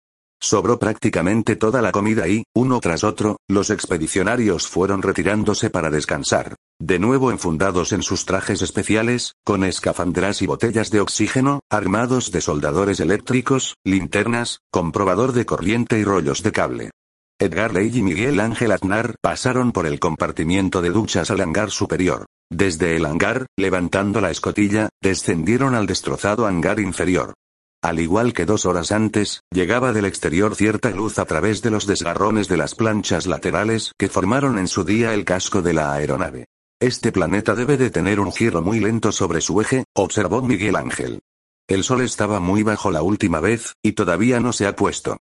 Sobró 0.43 0.79
prácticamente 0.79 1.55
toda 1.55 1.83
la 1.83 1.93
comida 1.93 2.27
y, 2.27 2.45
uno 2.55 2.81
tras 2.81 3.05
otro, 3.05 3.37
los 3.47 3.69
expedicionarios 3.69 4.69
fueron 4.69 5.03
retirándose 5.03 5.69
para 5.69 5.91
descansar. 5.91 6.57
De 6.81 6.99
nuevo 6.99 7.31
enfundados 7.31 7.93
en 7.93 8.03
sus 8.03 8.25
trajes 8.25 8.63
especiales, 8.63 9.35
con 9.45 9.65
escafandras 9.65 10.41
y 10.41 10.47
botellas 10.47 10.91
de 10.91 11.01
oxígeno, 11.01 11.61
armados 11.71 12.33
de 12.33 12.41
soldadores 12.41 13.01
eléctricos, 13.01 13.75
linternas, 13.85 14.61
comprobador 14.71 15.33
de 15.33 15.45
corriente 15.45 15.99
y 15.99 16.05
rollos 16.05 16.43
de 16.43 16.53
cable. 16.53 16.91
Edgar 17.39 17.75
Ley 17.75 17.91
y 17.95 18.03
Miguel 18.03 18.41
Ángel 18.41 18.73
Aznar 18.73 19.17
pasaron 19.21 19.73
por 19.73 19.87
el 19.87 20.01
compartimiento 20.01 20.81
de 20.81 20.91
duchas 20.91 21.31
al 21.31 21.43
hangar 21.43 21.71
superior. 21.71 22.25
Desde 22.51 22.97
el 22.97 23.05
hangar, 23.05 23.47
levantando 23.59 24.23
la 24.23 24.31
escotilla, 24.31 24.89
descendieron 25.03 25.75
al 25.75 25.87
destrozado 25.87 26.47
hangar 26.47 26.81
inferior. 26.81 27.35
Al 27.83 27.99
igual 27.99 28.35
que 28.35 28.45
dos 28.45 28.67
horas 28.67 28.93
antes, 28.93 29.41
llegaba 29.51 29.95
del 29.95 30.05
exterior 30.05 30.55
cierta 30.55 30.91
luz 30.91 31.19
a 31.19 31.25
través 31.25 31.63
de 31.63 31.71
los 31.71 31.87
desgarrones 31.87 32.47
de 32.47 32.59
las 32.59 32.75
planchas 32.75 33.27
laterales 33.27 33.93
que 33.99 34.09
formaron 34.09 34.59
en 34.59 34.69
su 34.69 34.85
día 34.85 35.15
el 35.15 35.25
casco 35.25 35.63
de 35.63 35.73
la 35.73 35.95
aeronave. 35.95 36.45
Este 36.79 37.11
planeta 37.11 37.55
debe 37.55 37.79
de 37.79 37.91
tener 37.91 38.21
un 38.21 38.33
giro 38.33 38.61
muy 38.61 38.81
lento 38.81 39.13
sobre 39.13 39.41
su 39.41 39.61
eje, 39.63 39.85
observó 39.95 40.43
Miguel 40.43 40.77
Ángel. 40.77 41.21
El 41.69 41.83
sol 41.83 42.03
estaba 42.03 42.39
muy 42.39 42.63
bajo 42.63 42.91
la 42.91 43.03
última 43.03 43.41
vez, 43.41 43.75
y 43.83 43.93
todavía 43.93 44.41
no 44.41 44.53
se 44.53 44.67
ha 44.67 44.77
puesto. 44.77 45.17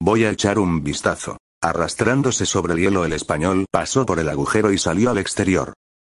Voy 0.00 0.24
a 0.24 0.30
echar 0.30 0.58
un 0.58 0.84
vistazo. 0.84 1.38
Arrastrándose 1.60 2.46
sobre 2.46 2.74
el 2.74 2.80
hielo 2.80 3.04
el 3.04 3.12
español 3.12 3.66
pasó 3.70 4.06
por 4.06 4.20
el 4.20 4.28
agujero 4.28 4.70
y 4.70 4.78
salió 4.78 5.10
al 5.10 5.18
exterior. 5.18 5.72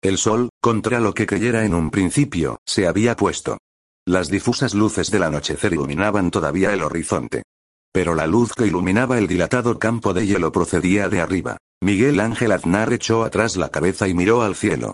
El 0.03 0.19
sol, 0.19 0.49
contra 0.61 1.01
lo 1.01 1.15
que 1.15 1.27
creyera 1.27 1.65
en 1.65 1.75
un 1.75 1.91
principio, 1.91 2.59
se 2.67 2.87
había 2.87 3.15
puesto. 3.15 3.59
Las 4.07 4.29
difusas 4.29 4.75
luces 4.75 5.11
del 5.11 5.23
anochecer 5.23 5.73
iluminaban 5.73 6.31
todavía 6.31 6.75
el 6.75 6.83
horizonte. 6.83 7.43
Pero 7.91 8.15
la 8.15 8.27
luz 8.27 8.53
que 8.53 8.67
iluminaba 8.67 9.17
el 9.17 9.27
dilatado 9.27 9.79
campo 9.79 10.13
de 10.13 10.27
hielo 10.27 10.53
procedía 10.53 11.09
de 11.09 11.23
arriba. 11.23 11.57
Miguel 11.81 12.21
Ángel 12.21 12.53
Aznar 12.53 12.93
echó 12.93 13.25
atrás 13.25 13.57
la 13.57 13.71
cabeza 13.71 14.07
y 14.07 14.13
miró 14.13 14.43
al 14.43 14.57
cielo. 14.57 14.93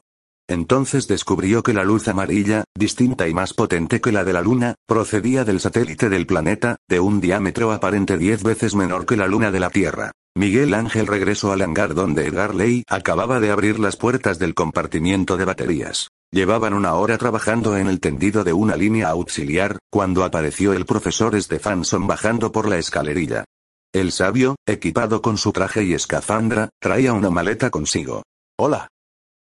Entonces 0.49 1.09
descubrió 1.09 1.65
que 1.65 1.73
la 1.73 1.83
luz 1.83 2.07
amarilla, 2.07 2.65
distinta 2.77 3.27
y 3.27 3.35
más 3.35 3.53
potente 3.53 4.01
que 4.01 4.13
la 4.13 4.23
de 4.23 4.33
la 4.33 4.43
Luna, 4.43 4.77
procedía 4.87 5.45
del 5.45 5.59
satélite 5.59 6.09
del 6.09 6.27
planeta, 6.27 6.77
de 6.89 7.01
un 7.01 7.21
diámetro 7.21 7.73
aparente 7.73 8.17
diez 8.17 8.45
veces 8.45 8.77
menor 8.77 9.07
que 9.07 9.17
la 9.17 9.27
Luna 9.27 9.51
de 9.51 9.61
la 9.61 9.71
Tierra. 9.71 10.13
Miguel 10.37 10.75
Ángel 10.75 11.09
regresó 11.09 11.51
al 11.53 11.63
hangar 11.63 11.95
donde 11.95 12.27
Edgar 12.27 12.55
Ley 12.55 12.85
acababa 12.89 13.41
de 13.41 13.51
abrir 13.51 13.81
las 13.81 13.97
puertas 13.97 14.39
del 14.39 14.55
compartimiento 14.55 15.37
de 15.37 15.45
baterías. 15.45 16.09
Llevaban 16.33 16.75
una 16.75 16.95
hora 16.95 17.19
trabajando 17.19 17.77
en 17.77 17.89
el 17.89 17.99
tendido 17.99 18.45
de 18.45 18.53
una 18.53 18.77
línea 18.77 19.09
auxiliar, 19.09 19.79
cuando 19.91 20.23
apareció 20.23 20.73
el 20.73 20.87
profesor 20.87 21.41
Stefanson 21.41 22.07
bajando 22.07 22.53
por 22.53 22.69
la 22.69 22.79
escalerilla. 22.79 23.45
El 23.93 24.13
sabio, 24.13 24.55
equipado 24.67 25.21
con 25.21 25.37
su 25.37 25.51
traje 25.51 25.83
y 25.83 25.95
escafandra, 25.95 26.69
traía 26.81 27.13
una 27.13 27.31
maleta 27.31 27.71
consigo. 27.71 28.23
Hola. 28.57 28.87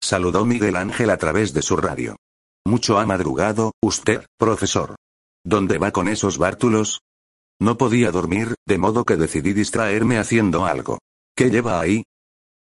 Saludó 0.03 0.45
Miguel 0.45 0.75
Ángel 0.75 1.11
a 1.11 1.17
través 1.17 1.55
de 1.55 1.63
su 1.63 1.77
radio. 1.77 2.17
Mucho 2.67 2.99
ha 2.99 3.07
madrugado, 3.07 3.71
usted, 3.81 4.27
profesor. 4.37 4.97
¿Dónde 5.45 5.79
va 5.79 5.93
con 5.93 6.09
esos 6.09 6.39
bártulos? 6.39 7.03
No 7.63 7.79
podía 7.79 8.11
dormir, 8.11 8.57
de 8.67 8.77
modo 8.77 9.05
que 9.05 9.15
decidí 9.15 9.53
distraerme 9.53 10.19
haciendo 10.19 10.67
algo. 10.67 10.99
¿Qué 11.37 11.49
lleva 11.49 11.81
ahí? 11.81 12.03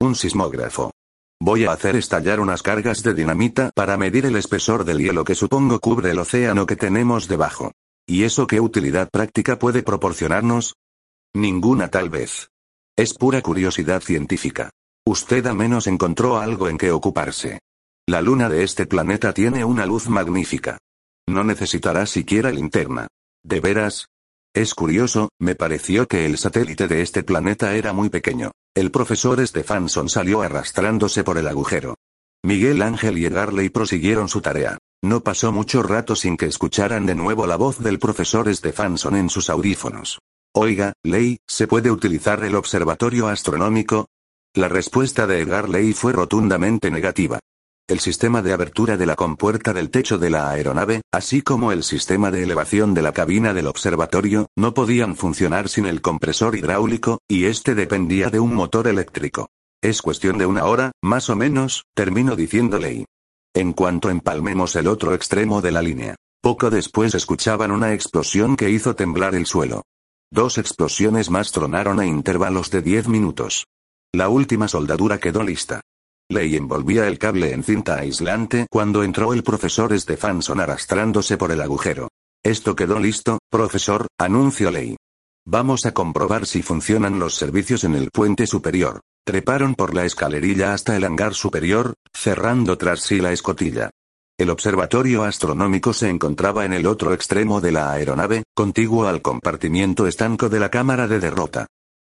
Un 0.01 0.17
sismógrafo. 0.17 0.91
Voy 1.41 1.67
a 1.67 1.71
hacer 1.71 1.95
estallar 1.95 2.41
unas 2.41 2.65
cargas 2.65 3.05
de 3.05 3.15
dinamita 3.15 3.71
para 3.77 3.97
medir 3.97 4.27
el 4.27 4.35
espesor 4.35 4.85
del 4.85 4.99
hielo 4.99 5.23
que 5.23 5.37
supongo 5.37 5.79
cubre 5.79 6.11
el 6.11 6.19
océano 6.19 6.67
que 6.67 6.75
tenemos 6.75 7.29
debajo. 7.29 7.71
¿Y 8.09 8.25
eso 8.25 8.49
qué 8.49 8.59
utilidad 8.61 9.09
práctica 9.09 9.57
puede 9.57 9.85
proporcionarnos? 9.85 10.75
Ninguna 11.33 11.87
tal 11.91 12.11
vez. 12.11 12.49
Es 12.97 13.15
pura 13.15 13.41
curiosidad 13.41 14.03
científica. 14.03 14.71
Usted 15.07 15.47
al 15.47 15.55
menos 15.55 15.87
encontró 15.87 16.39
algo 16.39 16.69
en 16.69 16.77
que 16.77 16.91
ocuparse. 16.91 17.61
La 18.09 18.21
luna 18.21 18.49
de 18.49 18.65
este 18.65 18.85
planeta 18.87 19.33
tiene 19.33 19.65
una 19.65 19.87
luz 19.87 20.09
magnífica. 20.09 20.79
No 21.29 21.45
necesitará 21.45 22.05
siquiera 22.05 22.51
linterna. 22.51 23.07
¿De 23.45 23.61
veras? 23.61 24.09
Es 24.59 24.75
curioso, 24.75 25.29
me 25.39 25.55
pareció 25.55 26.09
que 26.09 26.27
el 26.27 26.37
satélite 26.37 26.89
de 26.89 27.01
este 27.01 27.23
planeta 27.23 27.77
era 27.77 27.93
muy 27.93 28.09
pequeño. 28.09 28.51
El 28.75 28.91
profesor 28.91 29.39
Stefanson 29.47 30.09
salió 30.09 30.43
arrastrándose 30.43 31.23
por 31.23 31.39
el 31.39 31.47
agujero. 31.47 31.95
Miguel 32.43 32.83
Ángel 32.83 33.19
y 33.19 33.27
Egarley 33.27 33.69
prosiguieron 33.69 34.29
su 34.29 34.41
tarea. 34.41 34.77
No 35.01 35.21
pasó 35.21 35.53
mucho 35.53 35.85
rato 35.85 36.17
sin 36.17 36.37
que 36.37 36.47
escucharan 36.47 37.07
de 37.07 37.15
nuevo 37.15 37.47
la 37.47 37.55
voz 37.55 37.79
del 37.79 38.01
profesor 38.01 38.53
Stefanson 38.53 39.15
en 39.15 39.31
sus 39.31 39.49
audífonos. 39.49 40.19
Oiga, 40.53 40.93
Ley, 41.05 41.39
¿se 41.47 41.69
puede 41.69 41.93
utilizar 41.93 42.43
el 42.43 42.57
observatorio 42.57 43.29
astronómico? 43.29 44.09
La 44.57 44.67
respuesta 44.67 45.29
de 45.29 45.43
Egarley 45.43 45.93
fue 45.93 46.13
rotundamente 46.13 46.91
negativa. 46.91 47.39
El 47.89 48.01
sistema 48.01 48.43
de 48.43 48.53
abertura 48.53 48.99
de 48.99 49.07
la 49.07 49.17
compuerta 49.17 49.73
del 49.73 49.89
techo 49.89 50.19
de 50.19 50.29
la 50.29 50.51
aeronave, 50.51 51.01
así 51.11 51.41
como 51.41 51.73
el 51.73 51.83
sistema 51.83 52.31
de 52.31 52.43
elevación 52.43 52.93
de 52.93 53.01
la 53.01 53.13
cabina 53.13 53.55
del 53.55 53.67
observatorio, 53.67 54.49
no 54.57 54.75
podían 54.75 55.17
funcionar 55.17 55.71
sin 55.71 55.87
el 55.87 56.03
compresor 56.03 56.55
hidráulico, 56.55 57.21
y 57.27 57.47
este 57.47 57.75
dependía 57.75 58.29
de 58.29 58.41
un 58.41 58.55
motor 58.55 58.89
eléctrico. 58.89 59.49
Es 59.83 60.03
cuestión 60.03 60.37
de 60.37 60.45
una 60.45 60.67
hora, 60.67 60.93
más 61.03 61.31
o 61.31 61.37
menos, 61.37 61.87
termino 61.95 62.37
diciéndole. 62.37 63.07
En 63.55 63.73
cuanto 63.73 64.11
empalmemos 64.11 64.77
el 64.77 64.87
otro 64.87 65.15
extremo 65.15 65.63
de 65.63 65.73
la 65.73 65.81
línea. 65.81 66.15
Poco 66.43 66.69
después 66.69 67.15
escuchaban 67.15 67.71
una 67.71 67.95
explosión 67.95 68.57
que 68.57 68.69
hizo 68.69 68.97
temblar 68.97 69.35
el 69.35 69.47
suelo. 69.47 69.85
Dos 70.31 70.59
explosiones 70.59 71.31
más 71.31 71.53
tronaron 71.53 72.01
a 72.01 72.05
intervalos 72.05 72.71
de 72.71 72.83
diez 72.83 73.09
minutos. 73.09 73.65
La 74.13 74.29
última 74.29 74.69
soldadura 74.69 75.17
quedó 75.17 75.43
lista. 75.43 75.81
Ley 76.31 76.57
envolvía 76.57 77.09
el 77.09 77.19
cable 77.19 77.53
en 77.55 77.65
cinta 77.65 77.97
aislante 77.97 78.67
cuando 78.71 79.03
entró 79.03 79.33
el 79.33 79.43
profesor 79.43 79.99
Stefanson 79.99 80.61
arrastrándose 80.61 81.39
por 81.39 81.53
el 81.53 81.63
agujero. 81.63 82.09
Esto 82.45 82.77
quedó 82.77 82.99
listo, 82.99 83.39
profesor, 83.51 84.07
anunció 84.19 84.71
Ley. 84.71 84.97
Vamos 85.47 85.87
a 85.87 85.93
comprobar 85.93 86.45
si 86.45 86.63
funcionan 86.63 87.19
los 87.19 87.35
servicios 87.35 87.85
en 87.85 87.95
el 87.95 88.11
puente 88.11 88.47
superior. 88.47 89.01
Treparon 89.25 89.75
por 89.75 89.95
la 89.95 90.05
escalerilla 90.05 90.75
hasta 90.75 90.97
el 90.97 91.05
hangar 91.05 91.33
superior, 91.33 91.95
cerrando 92.13 92.77
tras 92.77 93.01
sí 93.01 93.21
la 93.21 93.33
escotilla. 93.33 93.89
El 94.39 94.51
observatorio 94.51 95.25
astronómico 95.25 95.95
se 95.95 96.11
encontraba 96.11 96.67
en 96.67 96.75
el 96.75 96.87
otro 96.87 97.15
extremo 97.15 97.63
de 97.63 97.73
la 97.73 97.91
aeronave, 97.91 98.45
contiguo 98.55 99.07
al 99.07 99.23
compartimiento 99.23 100.07
estanco 100.07 100.51
de 100.51 100.61
la 100.61 100.71
cámara 100.71 101.09
de 101.09 101.21
derrota. 101.21 101.67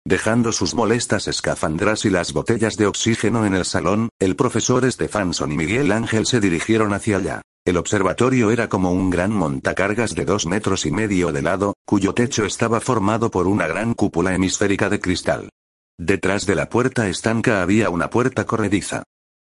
Dejando 0.09 0.53
sus 0.53 0.75
molestas 0.75 1.29
escafandras 1.29 2.07
y 2.07 2.09
las 2.09 2.33
botellas 2.33 2.79
de 2.79 2.87
oxígeno 2.87 3.45
en 3.45 3.53
el 3.53 3.67
salón, 3.67 4.09
el 4.19 4.37
profesor 4.37 4.91
Stefanson 4.91 5.53
y 5.53 5.59
Miguel 5.59 5.93
Ángel 5.93 6.25
se 6.25 6.41
dirigieron 6.41 6.95
hacia 6.95 7.19
allá. 7.19 7.43
El 7.67 7.77
observatorio 7.77 8.51
era 8.51 8.71
como 8.71 8.91
un 8.91 9.11
gran 9.11 9.33
montacargas 9.33 10.15
de 10.15 10.25
dos 10.25 10.47
metros 10.47 10.87
y 10.87 10.93
medio 10.93 11.31
de 11.31 11.43
lado, 11.43 11.75
cuyo 11.85 12.15
techo 12.15 12.47
estaba 12.47 12.81
formado 12.81 13.31
por 13.31 13.47
una 13.47 13.67
gran 13.67 13.93
cúpula 13.93 14.35
hemisférica 14.35 14.89
de 14.89 14.99
cristal. 14.99 15.51
Detrás 15.99 16.47
de 16.47 16.55
la 16.55 16.71
puerta 16.71 17.07
estanca 17.07 17.61
había 17.61 17.91
una 17.91 18.09
puerta 18.09 18.47
corrediza. 18.47 19.03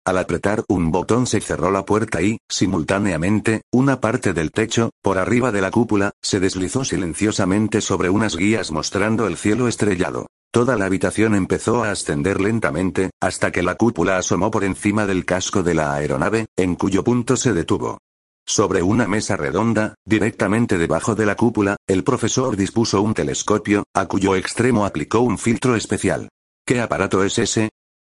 Al 0.05 0.19
apretar 0.19 0.63
un 0.67 0.91
botón 0.91 1.25
se 1.25 1.41
cerró 1.41 1.71
la 1.71 1.85
puerta 1.85 2.21
y, 2.21 2.37
simultáneamente, 2.47 3.63
una 3.71 3.99
parte 3.99 4.33
del 4.33 4.51
techo, 4.51 4.91
por 5.01 5.17
arriba 5.17 5.51
de 5.51 5.61
la 5.61 5.71
cúpula, 5.71 6.11
se 6.21 6.39
deslizó 6.39 6.85
silenciosamente 6.85 7.81
sobre 7.81 8.11
unas 8.11 8.35
guías 8.35 8.71
mostrando 8.71 9.25
el 9.25 9.37
cielo 9.37 9.67
estrellado. 9.67 10.27
Toda 10.51 10.75
la 10.75 10.85
habitación 10.85 11.33
empezó 11.33 11.83
a 11.83 11.91
ascender 11.91 12.41
lentamente, 12.41 13.11
hasta 13.21 13.51
que 13.51 13.63
la 13.63 13.75
cúpula 13.75 14.17
asomó 14.17 14.51
por 14.51 14.65
encima 14.65 15.05
del 15.05 15.23
casco 15.23 15.63
de 15.63 15.73
la 15.73 15.93
aeronave, 15.93 16.47
en 16.57 16.75
cuyo 16.75 17.05
punto 17.05 17.37
se 17.37 17.53
detuvo. 17.53 17.99
Sobre 18.45 18.83
una 18.83 19.07
mesa 19.07 19.37
redonda, 19.37 19.95
directamente 20.05 20.77
debajo 20.77 21.15
de 21.15 21.25
la 21.25 21.35
cúpula, 21.35 21.77
el 21.87 22.03
profesor 22.03 22.57
dispuso 22.57 23.01
un 23.01 23.13
telescopio, 23.13 23.83
a 23.95 24.07
cuyo 24.07 24.35
extremo 24.35 24.85
aplicó 24.85 25.21
un 25.21 25.37
filtro 25.37 25.77
especial. 25.77 26.27
¿Qué 26.65 26.81
aparato 26.81 27.23
es 27.23 27.39
ese? 27.39 27.69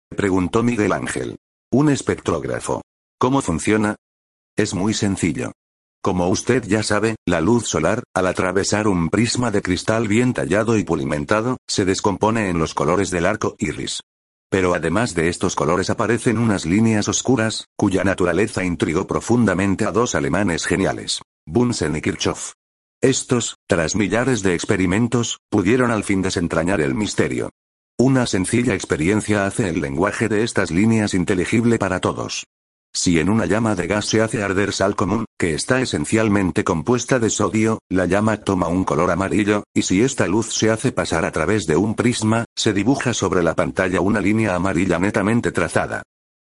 preguntó 0.08 0.62
Miguel 0.62 0.92
Ángel. 0.92 1.36
Un 1.70 1.90
espectrógrafo. 1.90 2.80
¿Cómo 3.18 3.42
funciona? 3.42 3.96
Es 4.56 4.72
muy 4.72 4.94
sencillo. 4.94 5.52
Como 6.02 6.26
usted 6.28 6.64
ya 6.66 6.82
sabe, 6.82 7.14
la 7.24 7.40
luz 7.40 7.68
solar, 7.68 8.02
al 8.12 8.26
atravesar 8.26 8.88
un 8.88 9.08
prisma 9.08 9.52
de 9.52 9.62
cristal 9.62 10.08
bien 10.08 10.34
tallado 10.34 10.76
y 10.76 10.82
pulimentado, 10.82 11.58
se 11.68 11.84
descompone 11.84 12.48
en 12.48 12.58
los 12.58 12.74
colores 12.74 13.12
del 13.12 13.24
arco 13.24 13.54
iris. 13.60 14.00
Pero 14.50 14.74
además 14.74 15.14
de 15.14 15.28
estos 15.28 15.54
colores 15.54 15.90
aparecen 15.90 16.38
unas 16.38 16.66
líneas 16.66 17.06
oscuras, 17.06 17.66
cuya 17.76 18.02
naturaleza 18.02 18.64
intrigó 18.64 19.06
profundamente 19.06 19.84
a 19.84 19.92
dos 19.92 20.16
alemanes 20.16 20.66
geniales, 20.66 21.22
Bunsen 21.46 21.94
y 21.94 22.00
Kirchhoff. 22.02 22.54
Estos, 23.00 23.56
tras 23.68 23.94
millares 23.94 24.42
de 24.42 24.54
experimentos, 24.54 25.38
pudieron 25.50 25.92
al 25.92 26.02
fin 26.02 26.20
desentrañar 26.20 26.80
el 26.80 26.96
misterio. 26.96 27.50
Una 27.96 28.26
sencilla 28.26 28.74
experiencia 28.74 29.46
hace 29.46 29.68
el 29.68 29.80
lenguaje 29.80 30.28
de 30.28 30.42
estas 30.42 30.72
líneas 30.72 31.14
inteligible 31.14 31.78
para 31.78 32.00
todos. 32.00 32.44
Si 32.94 33.18
en 33.18 33.30
una 33.30 33.46
llama 33.46 33.74
de 33.74 33.86
gas 33.86 34.04
se 34.04 34.20
hace 34.20 34.42
arder 34.42 34.72
sal 34.72 34.94
común, 34.94 35.24
que 35.38 35.54
está 35.54 35.80
esencialmente 35.80 36.62
compuesta 36.62 37.18
de 37.18 37.30
sodio, 37.30 37.78
la 37.88 38.04
llama 38.04 38.36
toma 38.36 38.68
un 38.68 38.84
color 38.84 39.10
amarillo, 39.10 39.64
y 39.74 39.82
si 39.82 40.02
esta 40.02 40.26
luz 40.26 40.52
se 40.52 40.70
hace 40.70 40.92
pasar 40.92 41.24
a 41.24 41.32
través 41.32 41.66
de 41.66 41.76
un 41.76 41.94
prisma, 41.94 42.44
se 42.54 42.74
dibuja 42.74 43.14
sobre 43.14 43.42
la 43.42 43.54
pantalla 43.54 44.02
una 44.02 44.20
línea 44.20 44.54
amarilla 44.54 44.98
netamente 44.98 45.52
trazada. 45.52 46.02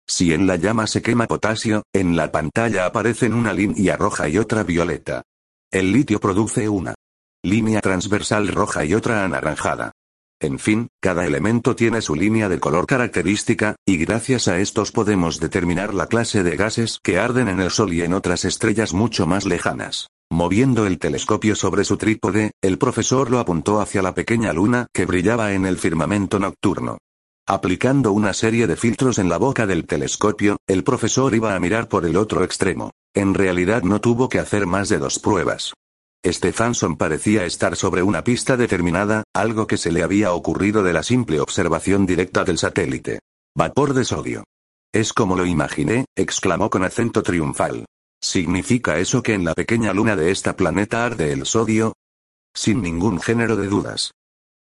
Si 0.07 0.33
en 0.33 0.47
la 0.47 0.55
llama 0.55 0.87
se 0.87 1.01
quema 1.01 1.27
potasio, 1.27 1.83
en 1.93 2.15
la 2.15 2.31
pantalla 2.31 2.85
aparecen 2.85 3.33
una 3.33 3.51
línea 3.51 3.97
roja 3.97 4.29
y 4.29 4.37
otra 4.37 4.63
violeta. 4.63 5.23
El 5.69 5.91
litio 5.91 6.21
produce 6.21 6.69
una 6.69 6.95
línea 7.43 7.81
transversal 7.81 8.47
roja 8.47 8.85
y 8.85 8.93
otra 8.93 9.25
anaranjada. 9.25 9.91
En 10.39 10.59
fin, 10.59 10.89
cada 11.01 11.25
elemento 11.25 11.75
tiene 11.75 12.01
su 12.01 12.13
línea 12.13 12.47
de 12.47 12.59
color 12.59 12.85
característica, 12.85 13.75
y 13.87 13.97
gracias 13.97 14.47
a 14.47 14.59
estos 14.59 14.91
podemos 14.91 15.39
determinar 15.39 15.95
la 15.95 16.05
clase 16.05 16.43
de 16.43 16.55
gases 16.55 16.99
que 17.01 17.17
arden 17.17 17.47
en 17.47 17.59
el 17.59 17.71
Sol 17.71 17.91
y 17.93 18.01
en 18.01 18.13
otras 18.13 18.45
estrellas 18.45 18.93
mucho 18.93 19.25
más 19.25 19.45
lejanas. 19.45 20.09
Moviendo 20.29 20.85
el 20.85 20.99
telescopio 20.99 21.55
sobre 21.55 21.85
su 21.85 21.97
trípode, 21.97 22.51
el 22.61 22.77
profesor 22.77 23.31
lo 23.31 23.39
apuntó 23.39 23.79
hacia 23.81 24.01
la 24.01 24.13
pequeña 24.13 24.53
luna 24.53 24.85
que 24.93 25.05
brillaba 25.05 25.53
en 25.53 25.65
el 25.65 25.77
firmamento 25.77 26.37
nocturno. 26.37 26.97
Aplicando 27.47 28.11
una 28.11 28.33
serie 28.33 28.67
de 28.67 28.75
filtros 28.75 29.19
en 29.19 29.29
la 29.29 29.37
boca 29.37 29.65
del 29.65 29.85
telescopio, 29.85 30.57
el 30.67 30.83
profesor 30.83 31.33
iba 31.33 31.55
a 31.55 31.59
mirar 31.59 31.87
por 31.87 32.05
el 32.05 32.17
otro 32.17 32.43
extremo. 32.43 32.91
En 33.15 33.33
realidad 33.33 33.83
no 33.83 34.01
tuvo 34.01 34.29
que 34.29 34.39
hacer 34.39 34.67
más 34.67 34.89
de 34.89 34.99
dos 34.99 35.17
pruebas. 35.17 35.73
Stephenson 36.31 36.97
parecía 36.97 37.45
estar 37.45 37.75
sobre 37.75 38.03
una 38.03 38.23
pista 38.23 38.57
determinada, 38.57 39.23
algo 39.33 39.67
que 39.67 39.77
se 39.77 39.91
le 39.91 40.03
había 40.03 40.33
ocurrido 40.33 40.83
de 40.83 40.93
la 40.93 41.03
simple 41.03 41.39
observación 41.39 42.05
directa 42.05 42.43
del 42.43 42.57
satélite. 42.57 43.19
Vapor 43.55 43.93
de 43.93 44.05
sodio. 44.05 44.43
Es 44.93 45.13
como 45.13 45.35
lo 45.35 45.45
imaginé, 45.45 46.05
exclamó 46.15 46.69
con 46.69 46.83
acento 46.83 47.23
triunfal. 47.23 47.85
¿Significa 48.21 48.97
eso 48.97 49.21
que 49.21 49.33
en 49.33 49.45
la 49.45 49.53
pequeña 49.53 49.93
luna 49.93 50.15
de 50.15 50.31
esta 50.31 50.55
planeta 50.55 51.05
arde 51.05 51.31
el 51.33 51.45
sodio? 51.45 51.93
Sin 52.53 52.81
ningún 52.81 53.19
género 53.19 53.55
de 53.55 53.67
dudas. 53.67 54.11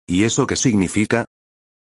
¿Y 0.07 0.25
eso 0.25 0.47
qué 0.47 0.57
significa? 0.57 1.27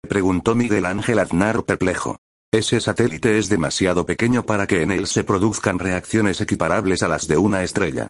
preguntó 0.01 0.55
Miguel 0.55 0.85
Ángel 0.85 1.19
Aznar 1.19 1.63
perplejo. 1.63 2.17
Ese 2.51 2.81
satélite 2.81 3.37
es 3.37 3.49
demasiado 3.49 4.05
pequeño 4.05 4.43
para 4.43 4.65
que 4.65 4.81
en 4.81 4.91
él 4.91 5.05
se 5.05 5.23
produzcan 5.23 5.77
reacciones 5.77 6.41
equiparables 6.41 7.03
a 7.03 7.07
las 7.07 7.27
de 7.27 7.37
una 7.37 7.63
estrella. 7.63 8.07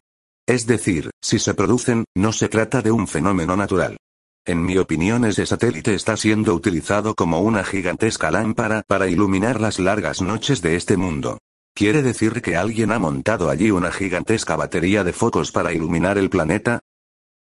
Es 0.49 0.65
decir, 0.65 1.11
si 1.21 1.37
se 1.37 1.53
producen, 1.53 2.05
no 2.17 2.33
se 2.33 2.49
trata 2.49 2.81
de 2.81 2.91
un 2.91 3.07
fenómeno 3.07 3.55
natural. 3.55 3.97
En 4.43 4.65
mi 4.65 4.79
opinión 4.79 5.23
ese 5.23 5.45
satélite 5.45 5.93
está 5.93 6.17
siendo 6.17 6.55
utilizado 6.55 7.13
como 7.13 7.39
una 7.41 7.63
gigantesca 7.63 8.31
lámpara 8.31 8.81
para 8.87 9.07
iluminar 9.07 9.61
las 9.61 9.77
largas 9.77 10.23
noches 10.23 10.63
de 10.63 10.75
este 10.75 10.97
mundo. 10.97 11.37
¿Quiere 11.75 12.01
decir 12.01 12.41
que 12.41 12.55
alguien 12.55 12.91
ha 12.91 12.97
montado 12.97 13.51
allí 13.51 13.69
una 13.69 13.91
gigantesca 13.91 14.55
batería 14.55 15.03
de 15.03 15.13
focos 15.13 15.51
para 15.51 15.71
iluminar 15.71 16.17
el 16.17 16.31
planeta? 16.31 16.79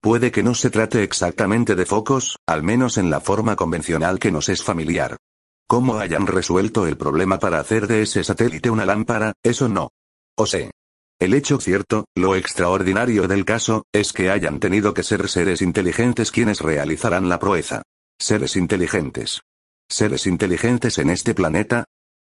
Puede 0.02 0.30
que 0.30 0.42
no 0.42 0.54
se 0.54 0.68
trate 0.68 1.02
exactamente 1.02 1.76
de 1.76 1.86
focos, 1.86 2.36
al 2.46 2.62
menos 2.62 2.98
en 2.98 3.08
la 3.08 3.20
forma 3.20 3.56
convencional 3.56 4.18
que 4.18 4.30
nos 4.30 4.50
es 4.50 4.62
familiar. 4.62 5.16
¿Cómo 5.66 5.96
hayan 5.96 6.26
resuelto 6.26 6.86
el 6.86 6.98
problema 6.98 7.38
para 7.38 7.58
hacer 7.58 7.86
de 7.86 8.02
ese 8.02 8.22
satélite 8.22 8.68
una 8.68 8.84
lámpara? 8.84 9.32
Eso 9.42 9.66
no. 9.66 9.88
O 10.36 10.44
sé. 10.44 10.72
El 11.20 11.34
hecho 11.34 11.58
cierto, 11.58 12.04
lo 12.14 12.36
extraordinario 12.36 13.26
del 13.26 13.44
caso, 13.44 13.84
es 13.92 14.12
que 14.12 14.30
hayan 14.30 14.60
tenido 14.60 14.94
que 14.94 15.02
ser 15.02 15.28
seres 15.28 15.62
inteligentes 15.62 16.30
quienes 16.30 16.60
realizarán 16.60 17.28
la 17.28 17.40
proeza. 17.40 17.82
Seres 18.20 18.54
inteligentes. 18.54 19.40
¿Seres 19.88 20.26
inteligentes 20.26 20.98
en 20.98 21.10
este 21.10 21.34
planeta? 21.34 21.84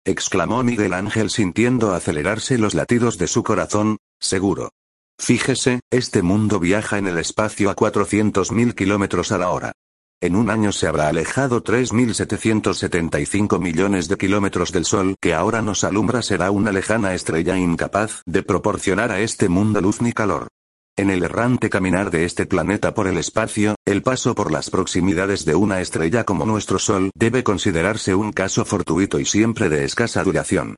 exclamó 0.04 0.62
Miguel 0.62 0.92
Ángel 0.92 1.28
sintiendo 1.30 1.92
acelerarse 1.92 2.56
los 2.56 2.74
latidos 2.74 3.18
de 3.18 3.26
su 3.26 3.42
corazón, 3.42 3.98
seguro. 4.20 4.70
Fíjese, 5.18 5.80
este 5.90 6.22
mundo 6.22 6.60
viaja 6.60 6.98
en 6.98 7.08
el 7.08 7.18
espacio 7.18 7.70
a 7.70 7.76
400.000 7.76 8.74
kilómetros 8.74 9.32
a 9.32 9.38
la 9.38 9.50
hora. 9.50 9.72
En 10.20 10.34
un 10.34 10.50
año 10.50 10.72
se 10.72 10.88
habrá 10.88 11.06
alejado 11.06 11.62
3.775 11.62 13.60
millones 13.60 14.08
de 14.08 14.16
kilómetros 14.16 14.72
del 14.72 14.84
Sol 14.84 15.14
que 15.20 15.32
ahora 15.32 15.62
nos 15.62 15.84
alumbra 15.84 16.22
será 16.22 16.50
una 16.50 16.72
lejana 16.72 17.14
estrella 17.14 17.56
incapaz 17.56 18.22
de 18.26 18.42
proporcionar 18.42 19.12
a 19.12 19.20
este 19.20 19.48
mundo 19.48 19.80
luz 19.80 20.02
ni 20.02 20.12
calor. 20.12 20.48
En 20.96 21.10
el 21.10 21.22
errante 21.22 21.70
caminar 21.70 22.10
de 22.10 22.24
este 22.24 22.46
planeta 22.46 22.94
por 22.94 23.06
el 23.06 23.16
espacio, 23.16 23.76
el 23.84 24.02
paso 24.02 24.34
por 24.34 24.50
las 24.50 24.70
proximidades 24.70 25.44
de 25.44 25.54
una 25.54 25.80
estrella 25.80 26.24
como 26.24 26.44
nuestro 26.46 26.80
Sol 26.80 27.12
debe 27.14 27.44
considerarse 27.44 28.16
un 28.16 28.32
caso 28.32 28.64
fortuito 28.64 29.20
y 29.20 29.24
siempre 29.24 29.68
de 29.68 29.84
escasa 29.84 30.24
duración. 30.24 30.74